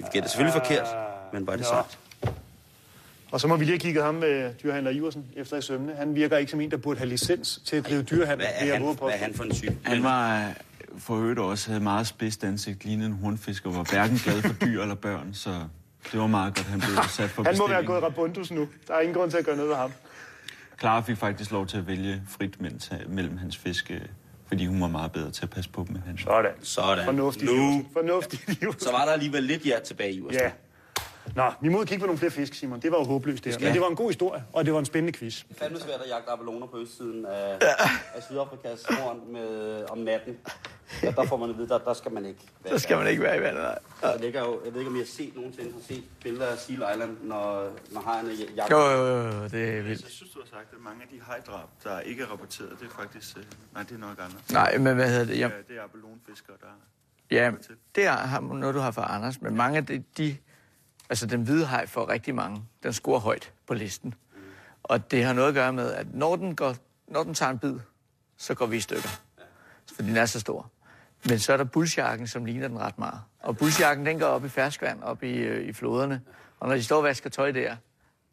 [0.00, 0.86] Vi gætter selvfølgelig forkert,
[1.32, 1.66] men var det Nå.
[1.66, 1.98] sagt.
[3.32, 5.94] Og så må vi lige have kigget ham med dyrhandler Iversen efter i sømne.
[5.94, 8.46] Han virker ikke som en, der burde have licens til at drive dyrehandel.
[8.46, 9.76] Hvad er, han, hvad er han for en type?
[9.84, 10.54] Han var øh,
[10.98, 14.54] for øvrigt også havde meget spidst ansigt, lignede en hornfisk, og var hverken glad for
[14.64, 15.50] dyr eller børn, så
[16.12, 18.68] det var meget godt, han blev sat for Han må være gået rabundus nu.
[18.88, 19.92] Der er ingen grund til at gøre noget ved ham.
[20.80, 22.60] Clara fik faktisk lov til at vælge frit
[23.08, 24.02] mellem hans fiske,
[24.50, 26.18] fordi hun var meget bedre til at passe på dem end han.
[26.18, 26.50] Sådan.
[26.62, 27.04] Sådan.
[27.04, 27.50] Fornuftigt.
[27.50, 27.84] Nu.
[28.62, 28.80] Iversen.
[28.80, 30.42] Så var der alligevel lidt hjert tilbage i USA.
[30.42, 30.50] Ja.
[31.36, 32.80] Nå, vi må kigge på nogle flere fisk, Simon.
[32.80, 33.60] Det var jo håbløst, det her.
[33.66, 35.42] Men det var en god historie, og det var en spændende quiz.
[35.48, 37.58] Det er fandme svært at jagte abeloner på østsiden af,
[38.14, 40.36] af Sydafrikas horn med, om natten.
[41.02, 42.78] Ja, der får man at vide, der, der skal man ikke være.
[42.78, 43.78] Så skal man ikke være i vandet, nej.
[44.02, 46.58] Der ligger jo, jeg ved ikke, om I har set nogensinde har set billeder af
[46.58, 48.76] Seal Island, når, når hajerne jagter.
[48.76, 50.02] Jo, jo, jo, det er vildt.
[50.02, 52.86] Jeg synes, du har sagt, at mange af de hajdrab, der ikke er rapporteret, det
[52.86, 53.36] er faktisk...
[53.38, 54.38] Øh, nej, det er nok andre.
[54.52, 55.34] Nej, men hvad hedder det?
[55.38, 55.40] Ja.
[55.40, 56.66] Jeg, Det er abelonfiskere, der...
[57.30, 57.50] ja,
[57.94, 60.36] det er har- noget, du har fra Anders, men mange af de, de
[61.10, 62.62] Altså den hvide haj får rigtig mange.
[62.82, 64.14] Den scorer højt på listen.
[64.82, 66.76] Og det har noget at gøre med, at når den, går,
[67.08, 67.74] når den tager en bid,
[68.36, 69.08] så går vi i stykker.
[69.94, 70.70] For den er så stor.
[71.28, 73.20] Men så er der bulsjakken, som ligner den ret meget.
[73.40, 76.22] Og bulsjakken, den går op i ferskvand, op i, øh, i floderne.
[76.60, 77.76] Og når de står og vasker tøj der,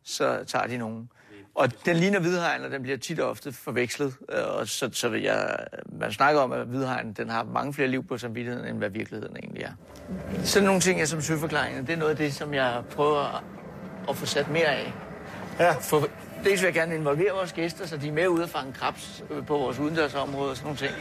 [0.04, 1.10] så tager de nogen.
[1.58, 4.14] Og den ligner hvidhegn, og den bliver tit og ofte forvekslet.
[4.32, 5.58] Øh, Og så, så vil jeg,
[6.00, 9.38] man snakker om, at hvidhegn den har mange flere liv på samvittigheden, end hvad virkeligheden
[9.38, 9.72] egentlig er.
[10.44, 13.44] Sådan nogle ting er som søforklaringer, det er noget af det, som jeg prøver
[14.10, 14.94] at få sat mere af.
[15.60, 15.72] Ja.
[15.72, 16.08] For,
[16.44, 19.24] dels vil jeg gerne involvere vores gæster, så de er med ude og fange krabs
[19.30, 20.92] øh, på vores udendørsområde og sådan nogle ting.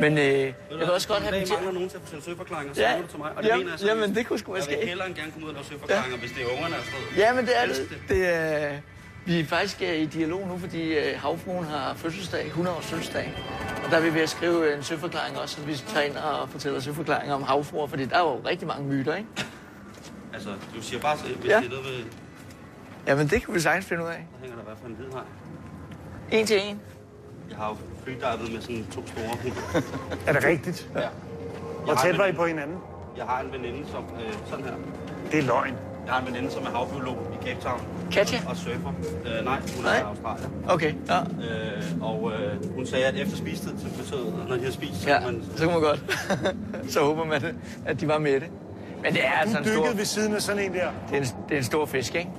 [0.00, 1.56] Men øh, jeg vil også godt have dem til...
[1.72, 3.30] nogen til at fortælle søforklaringer, Ja, du til mig.
[3.44, 5.64] jamen, jamen, det kunne sgu være Jeg vil hellere end gerne komme ud og lave
[5.66, 7.18] søforklaringer, hvis det er ungerne og sådan noget.
[7.18, 7.88] Ja, men det er det.
[8.08, 8.78] Det er,
[9.26, 13.32] vi er faktisk øh, i dialog nu, fordi øh, havfruen har fødselsdag, 100 års fødselsdag.
[13.84, 16.48] Og der er vi ved at skrive en søforklaring også, så vi tager ind og
[16.48, 19.28] fortæller søforklaringer om havfruer, fordi der er jo rigtig mange myter, ikke?
[20.34, 21.56] Altså, du siger bare, hvis Ja.
[21.58, 22.04] det er noget med...
[23.06, 24.14] Jamen, det kan vi sagtens finde ud af.
[24.32, 26.40] Der hænger der i hvert fald en hvid hej.
[26.40, 26.80] En til en.
[27.50, 29.56] Jeg har jo freedivet med sådan to store hunde.
[30.26, 30.88] Er det rigtigt?
[30.96, 31.08] Ja.
[31.84, 32.76] Hvor tæt var I på hinanden?
[33.16, 34.04] Jeg har en veninde, som...
[34.26, 34.72] Øh, sådan her.
[35.30, 35.74] Det er løgn.
[36.06, 37.80] Jeg har en veninde, som er havbiolog i Cape Town.
[38.12, 38.38] Katja?
[38.48, 38.92] Og surfer.
[39.26, 40.50] Øh, nej, hun er i Australien.
[40.68, 41.20] Okay, ja.
[41.20, 45.08] Øh, og øh, hun sagde, at efter spistid, så betød, når de har spist, så
[45.08, 45.44] Ja, man...
[45.56, 46.04] så kan man godt.
[46.92, 47.42] så håber man,
[47.86, 48.50] at de var med det.
[49.02, 50.90] Men det er altså en stor, dykkede ved siden af sådan en der.
[51.10, 52.30] det er en, det er en stor fisk, ikke?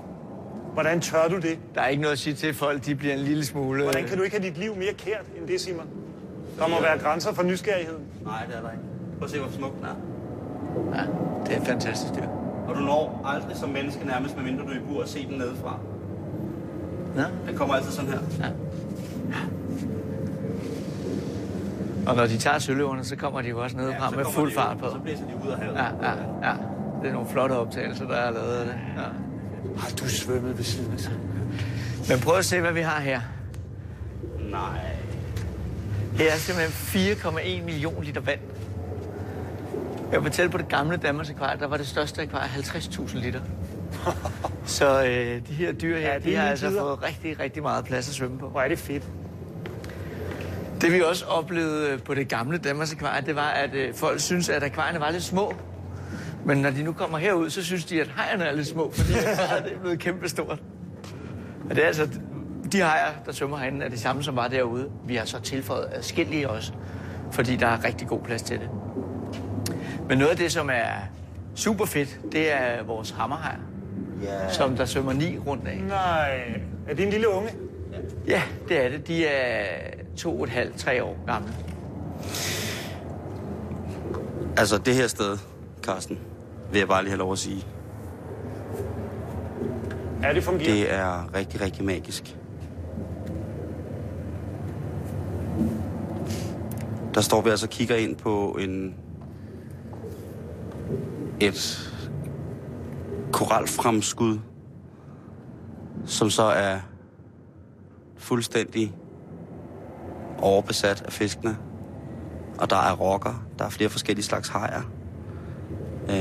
[0.73, 1.59] Hvordan tør du det?
[1.75, 3.83] Der er ikke noget at sige til, at folk de bliver en lille smule...
[3.83, 5.87] Hvordan kan du ikke have dit liv mere kært end det, Simon?
[6.59, 8.03] Der må være grænser for nysgerrigheden.
[8.25, 8.83] Nej, det er der ikke.
[9.17, 9.95] Prøv at se, hvor smuk den er.
[10.97, 11.03] Ja,
[11.45, 12.42] det er et fantastisk dyr.
[12.67, 15.37] Og du når aldrig som menneske nærmest, medmindre du er i bur, at se den
[15.37, 15.79] nedefra.
[17.17, 17.25] Ja.
[17.47, 18.19] Den kommer altid sådan her.
[22.07, 24.55] Og når de tager søløverne, så kommer de jo også nedefra så med fuld de
[24.55, 24.89] fart på.
[24.89, 25.75] Så blæser de ud af havet.
[25.75, 26.11] Ja, ja,
[26.43, 26.53] ja.
[27.01, 28.75] Det er nogle flotte optagelser, der er lavet af det.
[28.97, 29.01] Ja.
[29.77, 31.13] Har du svømmet ved siden af sig?
[32.09, 33.21] Men prøv at se, hvad vi har her.
[34.51, 34.79] Nej.
[36.17, 36.73] Her er simpelthen
[37.11, 38.39] 4,1 millioner liter vand.
[40.13, 43.39] Jeg vil fortælle på det gamle Danmarks akvarie, der var det største akvarie 50.000 liter.
[44.65, 46.81] Så øh, de her dyr her, Ja, det de har altså tider.
[46.81, 48.49] fået rigtig, rigtig meget plads at svømme på.
[48.49, 49.03] Hvor er det fedt.
[50.81, 54.19] Det vi også oplevede øh, på det gamle Danmarks akvarie, det var, at øh, folk
[54.19, 55.53] synes, at akvarierne var lidt små.
[56.45, 59.13] Men når de nu kommer herud, så synes de, at hajerne er lidt små, fordi
[59.13, 60.59] akvariet er blevet kæmpestort.
[61.69, 62.09] Og det er altså,
[62.71, 64.89] de hajer, der svømmer herinde, er det samme, som var derude.
[65.07, 66.73] Vi har så tilføjet adskillige også,
[67.31, 68.69] fordi der er rigtig god plads til det.
[70.09, 70.91] Men noget af det, som er
[71.55, 73.57] super fedt, det er vores hammerhajer,
[74.23, 74.53] Ja.
[74.53, 75.77] som der svømmer ni rundt af.
[75.87, 76.51] Nej.
[76.89, 77.49] Er det en lille unge?
[78.27, 79.07] Ja, det er det.
[79.07, 79.65] De er
[80.17, 81.53] to og et halvt, tre år gamle.
[84.57, 85.37] Altså, det her sted,
[85.81, 86.19] Carsten,
[86.71, 87.65] vil jeg bare lige have lov at sige,
[90.23, 90.73] Ja, det fungerer.
[90.73, 92.37] det er rigtig, rigtig magisk.
[97.15, 98.95] Der står vi altså og kigger ind på en
[101.47, 101.89] et
[103.31, 104.39] koralfremskud,
[106.05, 106.79] som så er
[108.17, 108.93] fuldstændig
[110.39, 111.57] overbesat af fiskene.
[112.59, 114.81] Og der er rokker, der er flere forskellige slags hajer.
[116.09, 116.15] Øh,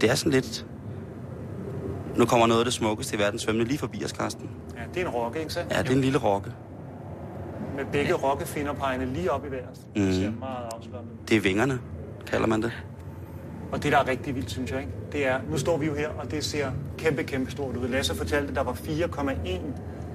[0.00, 0.66] det er sådan lidt...
[2.16, 4.50] Nu kommer noget af det smukkeste i verden svømmende lige forbi os, Karsten.
[4.76, 5.60] Ja, det er en rokke, ikke så?
[5.70, 6.52] Ja, det er en lille rokke.
[7.76, 9.80] Med begge rokkefinder pegende lige op i vejret.
[9.96, 10.04] Mhm.
[10.04, 11.10] Det ser meget afslappet.
[11.12, 11.26] ud.
[11.28, 11.78] Det er vingerne,
[12.26, 12.72] kalder man det.
[13.74, 14.92] Og det, der er rigtig vildt, synes jeg, ikke?
[15.12, 16.66] det er, nu står vi jo her, og det ser
[16.98, 17.88] kæmpe, kæmpe stort ud.
[17.88, 19.60] Lasse fortalte, at der var 4,1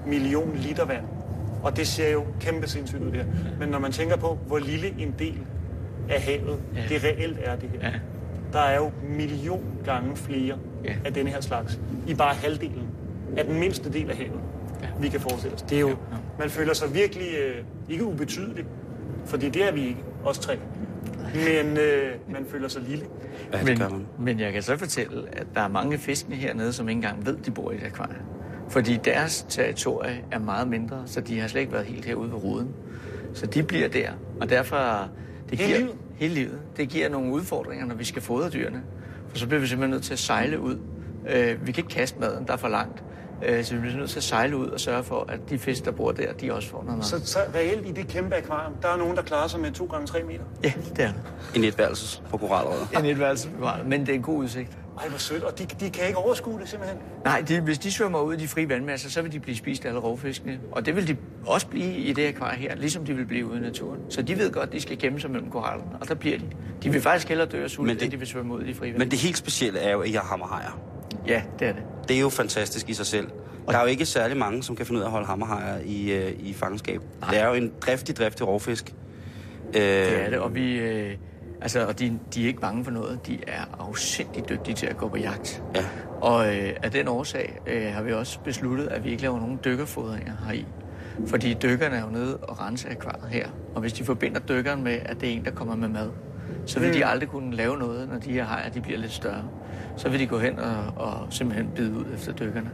[0.08, 1.06] million liter vand.
[1.64, 3.24] Og det ser jo kæmpe sindssygt ud der.
[3.60, 5.38] Men når man tænker på, hvor lille en del
[6.10, 6.82] af havet Ja.
[6.90, 7.90] det reelt er det her.
[7.90, 7.94] Ja.
[8.54, 10.56] Der er jo million gange flere
[10.86, 10.94] Ja.
[11.06, 11.80] af denne her slags.
[12.08, 12.88] I bare halvdelen
[13.38, 14.40] af den mindste del af havet,
[14.82, 14.88] Ja.
[15.02, 15.62] vi kan forestille os.
[15.62, 15.96] Det er jo,
[16.40, 18.66] man føler sig virkelig øh, ikke ubetydelig,
[19.26, 20.58] fordi det er vi ikke, os tre.
[21.34, 23.06] Men øh, man føler sig lille.
[23.54, 24.06] Ja, men, man.
[24.20, 27.38] men jeg kan så fortælle, at der er mange fiskene hernede, som ikke engang ved,
[27.38, 28.22] de bor i et akvarie.
[28.70, 32.44] Fordi deres territorie er meget mindre, så de har slet ikke været helt herude ved
[32.44, 32.70] ruden.
[33.34, 34.12] Så de bliver der,
[34.42, 35.10] og derfor...
[35.50, 35.96] Det Hele giver, livet?
[36.16, 36.60] Hele livet.
[36.78, 38.82] Det giver nogle udfordringer, når vi skal fodre dyrene.
[39.30, 40.78] For så bliver vi simpelthen nødt til at sejle ud.
[41.30, 43.04] Øh, vi kan ikke kaste maden, der er for langt.
[43.46, 45.86] Øh, så vi bliver nødt til at sejle ud og sørge for, at de fisk,
[45.86, 47.06] der bor der, de også får noget mad.
[47.06, 49.86] Så, så reelt i det kæmpe akvarium, der er nogen, der klarer sig med 2
[49.86, 50.44] gange 3 meter.
[50.64, 51.16] Ja, det er det.
[51.56, 52.88] En etværelses på koralrøret.
[53.00, 53.50] En etværelse,
[53.86, 54.78] men det er en god udsigt.
[55.02, 55.44] Ej, hvor sødt.
[55.44, 57.00] Og de, de kan ikke overskue det simpelthen.
[57.26, 59.86] Nej, de, hvis de svømmer ud i de frie vandmasser, så vil de blive spist
[59.86, 60.60] af alle rovfiskene.
[60.72, 61.18] Og det vil de
[61.48, 64.00] også blive i det akvarie her, ligesom de vil blive ude i naturen.
[64.10, 66.46] Så de ved godt, at de skal gemme sig mellem korallerne, og der bliver de.
[66.84, 68.68] De vil faktisk hellere dø af sult, Men det- end de vil svømme ud i
[68.68, 70.80] de frie Men det helt specielle er jo, at jeg hammerhajer.
[71.28, 71.84] Ja, det er det.
[72.10, 73.28] Det er jo fantastisk i sig selv.
[73.68, 76.12] Der er jo ikke særlig mange, som kan finde ud af at holde hammerhajer i,
[76.12, 77.02] øh, i fangenskab.
[77.22, 77.30] Nej.
[77.30, 78.94] Det er jo en driftig, driftig rovfisk.
[79.68, 80.76] Øh, Det er det, og vi...
[80.80, 81.16] Øh,
[81.62, 83.28] altså, og de, de er ikke bange for noget.
[83.28, 85.64] De er afsindig dygtige til at gå på jagt.
[85.76, 85.86] Ja.
[86.22, 89.60] Og øh, af den årsag øh, har vi også besluttet, at vi ikke laver nogen
[89.66, 90.66] dykkerfodringer heri.
[91.28, 93.48] Fordi dykkerne er jo nede og rense akvariet her.
[93.76, 96.10] Og hvis de forbinder dykkeren med, at det er en, der kommer med mad,
[96.66, 99.44] så vil de aldrig kunne lave noget, når de her hajer de bliver lidt større.
[99.98, 102.72] Så vil de gå hen og, og simpelthen bide ud efter dykkerne.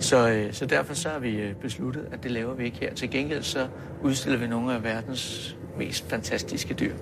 [0.00, 2.94] Så, øh, så derfor så har vi øh, besluttet, at det laver vi ikke her.
[2.94, 3.68] Til gengæld så
[4.02, 6.94] udstiller vi nogle af verdens mest fantastiske dyr.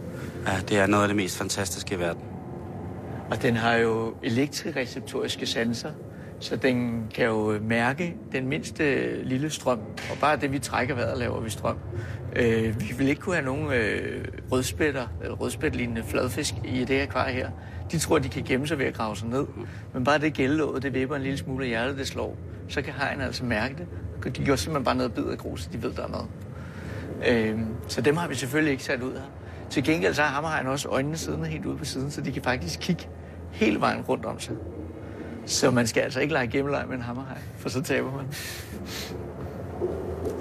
[0.47, 2.23] ja, det er noget af det mest fantastiske i verden.
[3.31, 5.91] Og den har jo elektrireceptoriske sanser,
[6.41, 9.79] så den kan jo øh, mærke den mindste øh, lille strøm.
[9.79, 11.79] Og bare det, vi trækker vejret, laver vi strøm.
[12.37, 17.03] Øh, vi vil ikke kunne have nogen øh, rødspætter, eller rødspætlignende fladfisk i det her
[17.03, 17.51] akvarie her.
[17.93, 19.47] De tror, de kan gemme sig ved at grave sig ned.
[19.95, 22.37] Men bare det gældelåget, det vipper en lille smule af hjertet, det slår.
[22.69, 23.75] Så kan hajen altså mærke
[24.25, 24.37] det.
[24.37, 26.29] De går simpelthen bare ned og bider grus, de ved, der er noget.
[27.29, 29.23] Øh, så dem har vi selvfølgelig ikke sat ud her.
[29.71, 32.43] Til gengæld så har hammerhegn også øjnene siddende helt ude på siden, så de kan
[32.43, 33.09] faktisk kigge
[33.51, 34.57] hele vejen rundt om sig.
[35.47, 38.27] Så man skal altså ikke lege gemmeleg med en hammerhaj, for så taber man.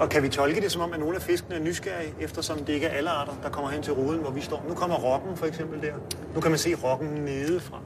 [0.00, 2.72] Og kan vi tolke det som om, at nogle af fiskene er nysgerrige, eftersom det
[2.72, 4.64] ikke er alle arter, der kommer hen til ruden, hvor vi står?
[4.68, 5.92] Nu kommer rokken for eksempel der.
[6.34, 7.78] Nu kan man se rokken nedefra.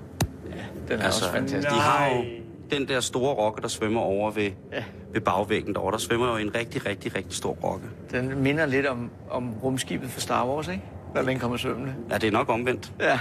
[0.88, 1.68] Den er Altså, også fantastisk.
[1.74, 2.24] de har jo
[2.70, 4.84] den der store rokke, der svømmer over ved, Ja.
[5.12, 5.92] ved bagvæggen derovre.
[5.92, 7.86] Der svømmer jo en rigtig, rigtig, rigtig stor rokke.
[8.10, 10.82] Den minder lidt om, om rumskibet for Star Wars, ikke?
[11.14, 11.94] Når den kommer svømmende.
[12.10, 12.92] Ja, det er nok omvendt.
[13.00, 13.12] Ja.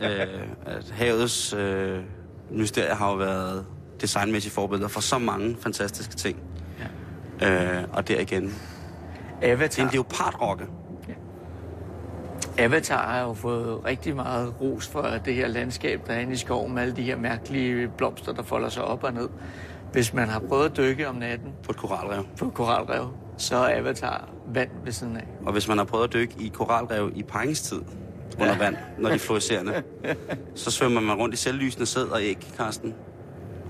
[0.00, 1.98] øh, at havets øh,
[2.50, 3.66] mysterier har jo været
[4.00, 6.38] designmæssige forbilleder for så mange fantastiske ting.
[7.40, 7.78] Ja.
[7.80, 8.44] Øh, og der igen.
[8.44, 8.52] Det
[9.42, 9.82] er Avatar.
[9.84, 10.64] en leopardrokke.
[12.58, 16.36] Avatar har jo fået rigtig meget ros for det her landskab, der er inde i
[16.36, 19.28] skoven med alle de her mærkelige blomster, der folder sig op og ned.
[19.92, 22.24] Hvis man har prøvet at dykke om natten på et koralrev.
[22.38, 25.26] på koralrev, så er Avatar vand ved siden af.
[25.46, 27.82] Og hvis man har prøvet at dykke i koralrev i paringstid
[28.34, 28.58] under ja.
[28.58, 29.82] vand, når de er fluorescerende,
[30.54, 32.94] så svømmer man rundt i selvlysende sæd og æg, Karsten.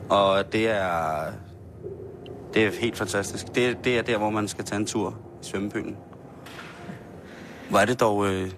[0.09, 1.33] Og det er,
[2.55, 3.47] det er helt fantastisk.
[3.55, 5.97] Det, det er der, hvor man skal tage en tur i svømmepølen.
[7.71, 8.27] Hvor er det dog...
[8.27, 8.51] Øh,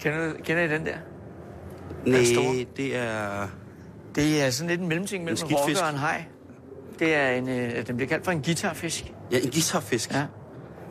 [0.00, 0.96] Kender, kender I den der?
[2.06, 3.48] nej, det er...
[4.14, 6.24] Det er sådan lidt en mellemting mellem en rokke og en haj.
[6.98, 9.12] Det er en, øh, den bliver kaldt for en guitarfisk.
[9.30, 10.12] Ja, en guitarfisk.
[10.12, 10.26] Ja.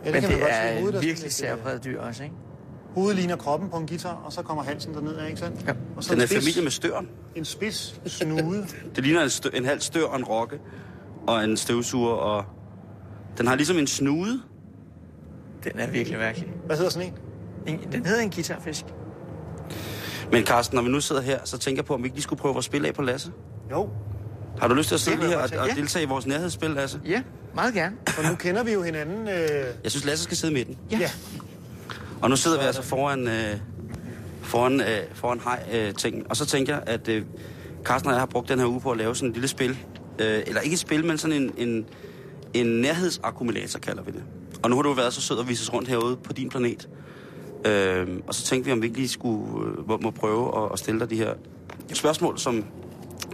[0.06, 0.48] Ja, Men det godt se.
[0.48, 2.36] er et virkelig særpræget dyr også, ikke?
[2.94, 5.66] Hovedet ligner kroppen på en guitar, og så kommer halsen derned, ikke sandt?
[5.68, 5.74] Ja.
[5.98, 7.08] Og så Den en er spids, familie med støren.
[7.36, 8.66] En spids snude.
[8.96, 10.60] Det ligner en, stø, en halv stør og en rokke.
[11.28, 12.46] Og en støvsuger, og...
[13.38, 14.42] Den har ligesom en snude.
[15.64, 16.50] Den er virkelig mærkelig.
[16.66, 17.08] Hvad hedder sådan
[17.68, 17.74] en?
[17.74, 18.86] En- Den hedder en guitarfisk.
[20.32, 22.24] Men Carsten, når vi nu sidder her, så tænker jeg på, om vi ikke lige
[22.24, 23.32] skulle prøve at spille af på Lasse.
[23.72, 23.90] Jo,
[24.60, 25.68] Har du lyst til at sidde lige her og, og.
[25.68, 25.74] Ja.
[25.76, 27.00] deltage i vores nærhedsspil, Lasse?
[27.06, 27.22] Ja,
[27.56, 27.96] meget gerne.
[28.08, 29.28] for nu kender vi jo hinanden.
[29.28, 29.34] Øh,
[29.84, 30.78] Jeg synes, Lasse skal sidde i midten.
[30.92, 30.98] Ja.
[30.98, 31.10] ja.
[32.22, 33.58] Og nu sidder vi altså foran, øh,
[34.42, 36.16] foran, øh, foran hej-ting.
[36.16, 37.24] Øh, og så tænker jeg, at øh,
[37.84, 39.78] Carsten og jeg har brugt den her uge på at lave sådan et lille spil.
[40.20, 41.86] Øh, eller ikke et spil, men sådan en, en,
[42.54, 44.24] en nærhedsakkumulator, kalder vi det.
[44.64, 46.90] Og nu har du været så sød at vise os rundt herude på din planet.
[47.66, 50.80] Øh, og så tænkte vi, om vi ikke lige skulle øh, må prøve at, at
[50.80, 51.34] stille dig de her
[51.94, 52.66] spørgsmål, som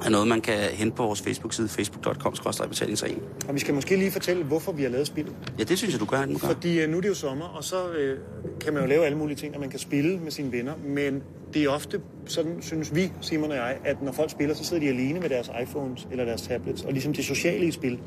[0.06, 3.24] er noget, man kan hente på vores Facebook-side, facebook.com-betalingsringen.
[3.48, 5.34] Og vi skal måske lige fortælle, hvorfor vi har lavet spillet.
[5.60, 6.26] Ja, det synes jeg, du gør.
[6.26, 6.48] Du gør.
[6.48, 8.20] Fordi øh, nu er det jo sommer, og så øh,
[8.62, 10.74] kan man jo lave alle mulige ting, og man kan spille med sine venner.
[10.86, 11.24] Men
[11.54, 14.84] det er ofte, sådan synes vi, Simon og jeg, at når folk spiller, så sidder
[14.84, 16.84] de alene med deres iPhones eller deres tablets.
[16.84, 18.00] Og ligesom det sociale i spil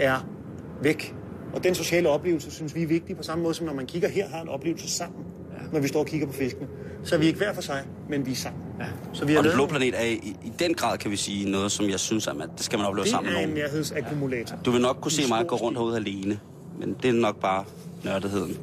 [0.00, 0.26] er
[0.82, 1.14] væk.
[1.54, 4.08] Og den sociale oplevelse synes vi er vigtig, på samme måde som når man kigger
[4.08, 5.66] her, har en oplevelse sammen, ja.
[5.72, 6.68] når vi står og kigger på fiskene.
[7.04, 8.62] Så er vi ikke hver for sig, men vi er sammen.
[8.80, 8.86] Ja.
[9.12, 11.50] Så vi har Og den blå planet er i, i den grad, kan vi sige,
[11.50, 13.48] noget, som jeg synes, at man, det skal man opleve det sammen er med en
[13.48, 13.64] nogen.
[13.64, 14.56] nærhedsakkumulator.
[14.64, 16.38] Du vil nok kunne se En mig gå rundt herude alene,
[16.78, 17.64] men det er nok bare
[18.04, 18.58] nørdigheden.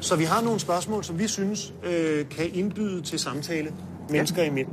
[0.00, 3.72] Så vi har nogle spørgsmål, som vi synes øh, kan indbyde til samtale
[4.10, 4.48] mennesker ja.
[4.48, 4.72] imellem.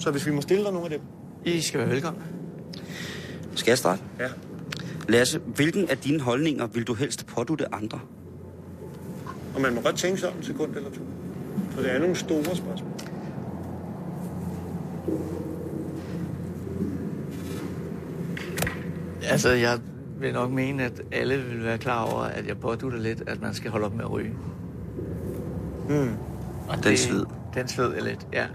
[0.00, 1.00] Så hvis vi må stille dig nogle af dem.
[1.44, 2.20] I skal være velkomne.
[3.54, 4.02] Skal jeg starte?
[4.20, 4.28] Ja.
[5.08, 8.00] Lasse, hvilken af dine holdninger vil du helst pådutte andre?
[9.54, 11.00] Og man må godt tænke sig om en sekund eller to.
[11.70, 12.92] For det er nogle store spørgsmål.
[19.30, 19.78] Altså, jeg
[20.20, 23.54] vil nok mene, at alle vil være klar over, at jeg pådutter lidt, at man
[23.54, 24.32] skal holde op med at ryge.
[25.88, 26.14] Hmm.
[26.68, 27.24] Og Den sved.
[27.54, 28.46] Den sved er lidt, ja.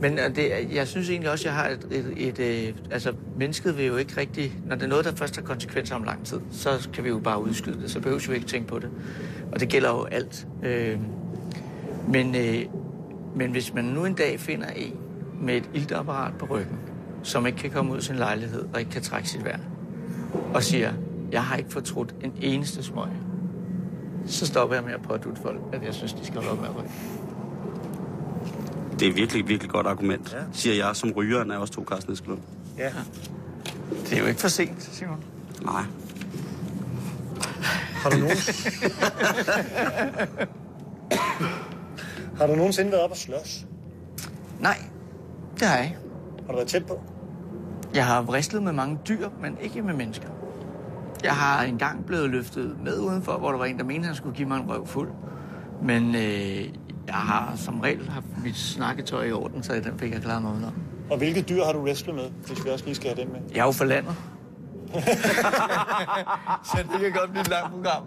[0.00, 2.74] Men øh, det, jeg synes egentlig også, at jeg har et, et, et, et...
[2.90, 4.54] Altså, mennesket vil jo ikke rigtig...
[4.66, 7.18] Når det er noget, der først har konsekvenser om lang tid, så kan vi jo
[7.18, 7.90] bare udskyde det.
[7.90, 8.90] Så behøver vi jo ikke tænke på det.
[9.52, 10.46] Og det gælder jo alt.
[10.62, 10.98] Øh,
[12.08, 12.64] men, øh,
[13.34, 14.96] men hvis man nu en dag finder en
[15.40, 16.78] med et iltapparat på ryggen,
[17.22, 19.58] som ikke kan komme ud af sin lejlighed og ikke kan trække sit vejr,
[20.54, 20.92] og siger,
[21.32, 23.08] jeg har ikke fortrudt en eneste smøg,
[24.26, 26.68] så stopper jeg med at pådute folk, at jeg synes, de skal holde op med
[26.68, 26.90] at ryge.
[28.98, 30.38] Det er virkelig, virkelig godt argument, ja.
[30.52, 32.40] siger jeg som rygeren af os to, Carsten Eskelund.
[32.78, 32.92] Ja.
[34.04, 35.24] Det er jo ikke for sent, Simon.
[35.62, 35.82] Nej.
[37.92, 38.36] Har du nogen...
[42.38, 43.66] har du nogensinde været op og slås?
[44.60, 44.76] Nej,
[45.60, 45.96] det har jeg ikke.
[46.46, 47.00] Har du været tæt på?
[47.94, 50.28] Jeg har vristet med mange dyr, men ikke med mennesker.
[51.24, 54.36] Jeg har engang blevet løftet med udenfor, hvor der var en, der mente, han skulle
[54.36, 55.10] give mig en røv fuld.
[55.82, 56.64] Men øh,
[57.06, 60.52] jeg har som regel haft mit snakketøj i orden, så den fik jeg klaret mig
[60.52, 60.72] udenom.
[61.10, 63.40] Og hvilke dyr har du wrestlet med, hvis vi også lige skal have dem med?
[63.54, 64.14] Jeg er jo for landet.
[66.70, 68.02] så det kan godt blive et langt program.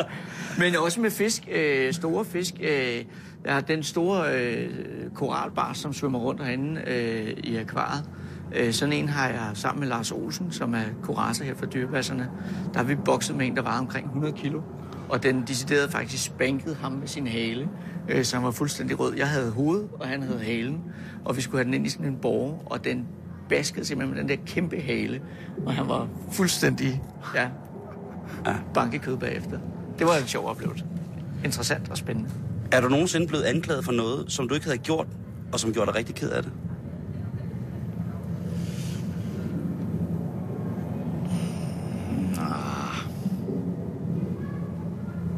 [0.60, 2.54] Men også med fisk, øh, store fisk.
[2.60, 3.04] Øh,
[3.44, 4.70] jeg har den store øh,
[5.14, 8.04] koralbar, som svømmer rundt herinde øh, i akvariet.
[8.54, 12.30] Øh, sådan en har jeg sammen med Lars Olsen, som er kurator her for dyrepasserne.
[12.72, 14.60] Der har vi bokset med en, der var omkring 100 kilo.
[15.08, 17.68] Og den deciderede faktisk spanket ham med sin hale,
[18.08, 19.14] øh, som var fuldstændig rød.
[19.16, 20.84] Jeg havde hovedet, og han havde halen.
[21.24, 23.06] Og vi skulle have den ind i sådan en borg, og den
[23.48, 25.22] baskede simpelthen med den der kæmpe hale.
[25.66, 27.02] Og han var fuldstændig,
[27.34, 27.48] ja,
[28.74, 29.58] bankekød bagefter.
[29.98, 30.84] Det var en sjov oplevelse.
[31.44, 32.30] Interessant og spændende.
[32.72, 35.06] Er du nogensinde blevet anklaget for noget, som du ikke havde gjort,
[35.52, 36.52] og som gjorde dig rigtig ked af det?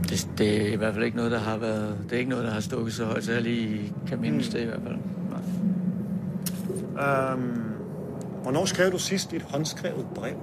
[0.09, 1.99] Det, det er i hvert fald ikke noget, der har været...
[2.05, 4.61] Det er ikke noget, der har stukket så højt, så jeg lige kan mindes det
[4.61, 4.97] i hvert fald.
[5.31, 7.33] Nej.
[7.33, 7.63] Øhm,
[8.43, 10.35] hvornår skrev du sidst et håndskrevet brev?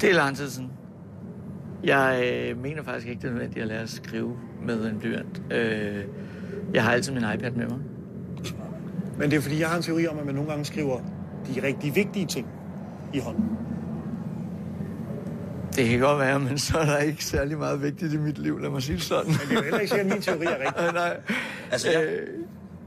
[0.00, 0.70] Det er lang tid siden.
[1.86, 5.42] Jeg øh, mener faktisk ikke, det er nødvendigt at lære at skrive med en blyant.
[5.50, 6.04] Øh,
[6.74, 7.78] jeg har altid min iPad med mig.
[9.18, 11.00] Men det er fordi, jeg har en teori om, at man nogle gange skriver
[11.54, 12.46] de rigtig vigtige ting
[13.14, 13.44] i hånden.
[15.76, 18.58] Det kan godt være, men så er der ikke særlig meget vigtigt i mit liv,
[18.58, 19.26] lad mig sige det sådan.
[19.26, 20.92] Men det er jo heller ikke sikkert, at min teori er rigtig.
[21.02, 21.16] Nej.
[21.72, 22.28] Altså, jeg, Øh,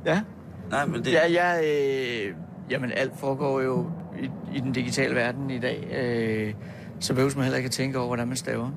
[0.05, 0.21] ja.
[0.69, 2.33] nej, men det, Ja, ja, øh,
[2.69, 3.91] jamen alt foregår jo
[4.21, 5.87] i, i den digitale verden i dag.
[6.01, 6.53] Øh,
[6.99, 8.71] så behøver man heller ikke at tænke over, hvordan man staver.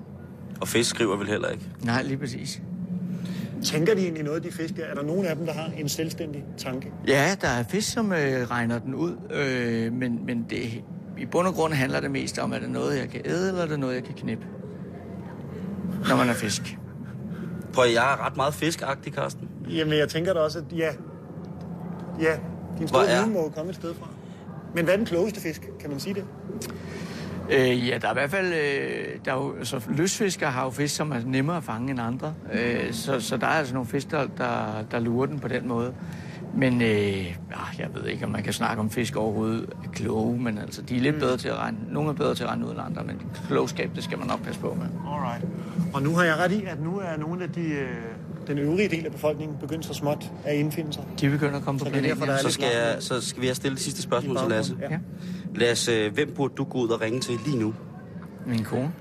[0.63, 1.65] Og fisk skriver vel heller ikke.
[1.85, 2.63] Nej, lige præcis.
[3.65, 4.85] Tænker de egentlig noget, de fisk der?
[4.85, 6.93] Er der nogen af dem, der har en selvstændig tanke?
[7.09, 10.83] Ja, der er fisk, som øh, regner den ud, øh, men, men det,
[11.19, 13.63] i bund og grund handler det mest om, er det noget, jeg kan æde, eller
[13.63, 14.45] er det noget, jeg kan knippe?
[16.09, 16.79] Når man er fisk.
[17.73, 19.49] Prøv at jeg er ret meget fiskagtig, Carsten.
[19.71, 20.89] Jamen, jeg tænker da også, at ja,
[22.21, 22.37] ja
[22.79, 24.07] din store er- viden må jo komme et sted fra.
[24.75, 25.63] Men hvad er den klogeste fisk?
[25.81, 26.25] Kan man sige det?
[27.51, 28.47] Øh, ja, der er i hvert fald...
[28.53, 32.01] Øh, der er jo, så løsfiskere har jo fisk, som er nemmere at fange end
[32.01, 32.35] andre.
[32.53, 35.69] Øh, så, så der er altså nogle fisk, der, der, der lurer den på den
[35.69, 35.95] måde.
[36.57, 40.39] Men øh, ah, jeg ved ikke, om man kan snakke om fisk overhovedet er kloge,
[40.41, 41.79] men altså, de er lidt bedre til at regne.
[41.91, 44.43] Nogle er bedre til at regne ud end andre, men klogskab, det skal man nok
[44.45, 44.87] passe på med.
[45.13, 45.45] Alright.
[45.95, 47.89] Og nu har jeg ret i, at nu er nogle af de, øh,
[48.47, 51.05] den øvrige del af befolkningen begyndt så småt at indfinde sig.
[51.21, 52.21] De begynder at komme på Så planeten.
[52.21, 54.77] derfor, Så lidt skal, jeg, så skal vi have stillet det sidste spørgsmål til Lasse.
[55.53, 55.67] Baggrunden, Ja.
[55.69, 57.75] Lasse, hvem burde du gå ud og ringe til lige nu?
[58.47, 58.93] Min kone.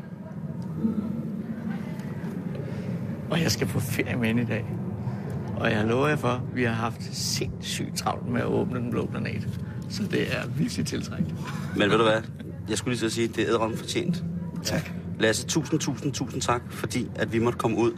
[3.32, 4.66] Og jeg skal på ferie med hende i dag.
[5.58, 8.92] Og jeg lover jer for, at vi har haft sindssygt travlt med at åbne den
[8.92, 9.62] blå planet.
[9.90, 11.34] Så det er virkelig tiltrængt.
[11.78, 12.22] Men ved du hvad?
[12.70, 14.24] Jeg skulle lige at sige, at det er ædrom fortjent.
[14.64, 14.92] Tak.
[15.20, 17.92] Lasse, tusind, tusind, tusind tak, fordi at vi måtte komme ud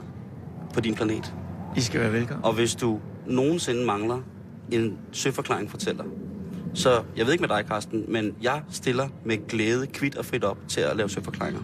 [0.73, 1.33] på din planet.
[1.77, 2.45] I skal være velkommen.
[2.45, 4.19] Og hvis du nogensinde mangler
[4.71, 6.03] en søforklaring, fortæller.
[6.73, 10.43] Så jeg ved ikke med dig, Carsten, men jeg stiller med glæde kvidt og frit
[10.43, 11.61] op til at lave søforklaringer.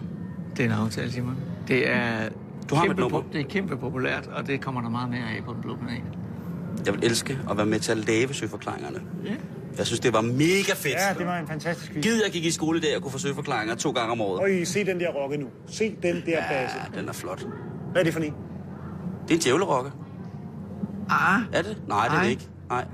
[0.56, 1.36] Det er en aftale, Simon.
[1.68, 2.28] Det er,
[2.70, 3.22] Du har kæmpe, nummer.
[3.32, 6.02] det er kæmpe populært, og det kommer der meget mere af på den blå planet.
[6.86, 9.00] Jeg vil elske at være med til at lave søforklaringerne.
[9.24, 9.30] Ja.
[9.78, 10.94] Jeg synes, det var mega fedt.
[10.94, 12.02] Ja, det var en fantastisk quiz.
[12.04, 14.40] Gid, jeg gik i skole i dag og kunne få søforklaringer to gange om året.
[14.40, 15.46] Øj, se den der rokke nu.
[15.66, 16.74] Se den der base.
[16.94, 17.46] Ja, den er flot.
[17.92, 18.34] Hvad er det for en?
[19.28, 19.90] Det er en djævlerokke.
[21.10, 21.76] Ah, Er det?
[21.88, 22.48] Nej, det er det ikke.
[22.68, 22.84] Nej.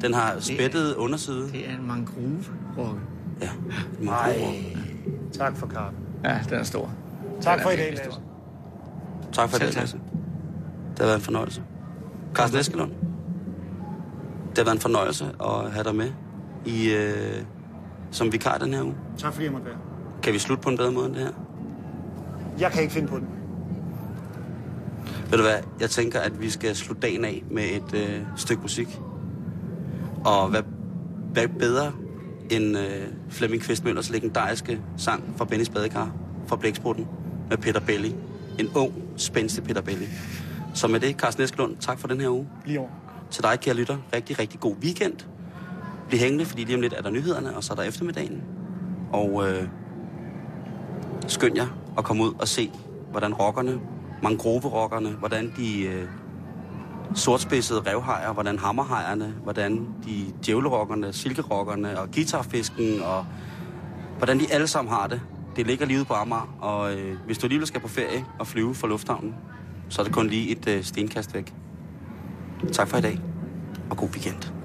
[0.00, 1.48] Den har spættet underside.
[1.52, 3.00] det er en mangrove-rokke.
[3.40, 3.48] Ja,
[4.00, 4.78] en mangroverokke.
[5.32, 5.96] Tak for kaffen.
[6.24, 6.90] Ja, den er stor.
[7.40, 8.20] Tak Den for i dag, Lasse.
[9.32, 9.80] Tak for Selv det, tak.
[9.82, 9.96] Lasse.
[10.90, 11.62] Det har været en fornøjelse.
[12.34, 12.90] Carsten Eskelund.
[14.48, 16.12] Det har været en fornøjelse at have dig med
[16.66, 17.42] i, øh,
[18.10, 18.94] som vikar den her uge.
[19.18, 19.76] Tak fordi jeg måtte være.
[20.22, 21.32] Kan vi slutte på en bedre måde end det her?
[22.58, 23.28] Jeg kan ikke finde på den.
[25.30, 28.62] Ved du hvad, jeg tænker, at vi skal slutte dagen af med et øh, stykke
[28.62, 29.00] musik.
[30.24, 30.62] Og hvad,
[31.32, 31.92] hvad bedre
[32.50, 36.12] end øh, Flemming Kvistmøllers legendariske sang fra Bennys Badekar
[36.46, 37.06] fra Blæksprutten
[37.50, 38.14] med Peter Belli.
[38.58, 40.06] En ung, spændstig Peter Belli.
[40.74, 42.48] Så med det, Carsten Eskelund, tak for den her uge.
[42.66, 42.88] Lige over.
[43.30, 45.14] Til dig, kære lytter, rigtig, rigtig god weekend.
[46.08, 48.42] Bliv hængende, fordi lige om lidt er der nyhederne, og så er der eftermiddagen.
[49.12, 49.68] Og øh,
[51.28, 51.66] skynd jer
[51.98, 52.70] at komme ud og se,
[53.10, 53.80] hvordan rockerne,
[54.22, 56.08] mangrove-rockerne, hvordan de øh,
[57.14, 63.26] sortspidsede revhajer, hvordan hammerhejerne, hvordan de djævlerokkerne, silkerokkerne og guitarfisken, og
[64.18, 65.20] hvordan de alle sammen har det.
[65.56, 68.46] Det ligger lige ude på Amager, og øh, hvis du alligevel skal på ferie og
[68.46, 69.34] flyve fra lufthavnen,
[69.88, 71.54] så er det kun lige et øh, stenkast væk.
[72.72, 73.20] Tak for i dag,
[73.90, 74.61] og god weekend.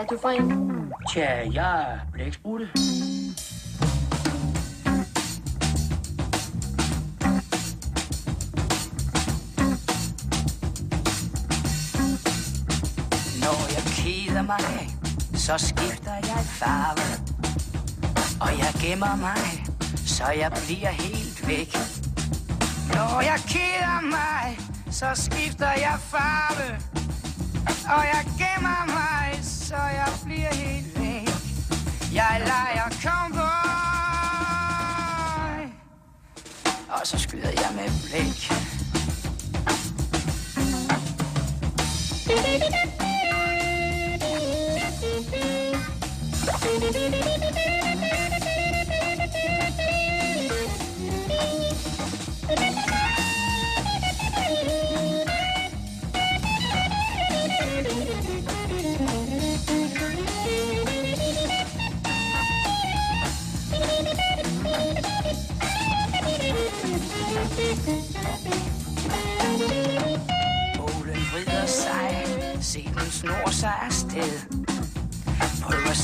[0.00, 0.92] Hvad er du for en?
[1.12, 2.66] Tja, jeg er blæksprutte.
[13.44, 14.88] Når jeg keder mig,
[15.34, 17.06] så skifter jeg farve.
[18.40, 19.64] Og jeg gemmer mig,
[20.06, 21.72] så jeg bliver helt væk.
[22.94, 24.58] Når jeg keder mig,
[24.90, 26.68] så skifter jeg farve.
[27.96, 29.19] Og jeg gemmer mig,
[29.70, 31.28] så jeg bliver helt væk.
[32.14, 33.40] Jeg leger cowboy.
[36.88, 38.50] Og så skyder jeg med blæk.
[47.42, 47.49] you.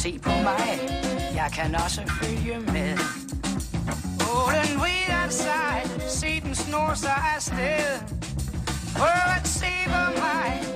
[0.06, 0.80] Se på mig,
[1.34, 2.98] jeg kan også følge med.
[4.30, 8.00] Oh, den ved sig, se den snor sig afsted.
[8.96, 10.75] Prøv at se på mig,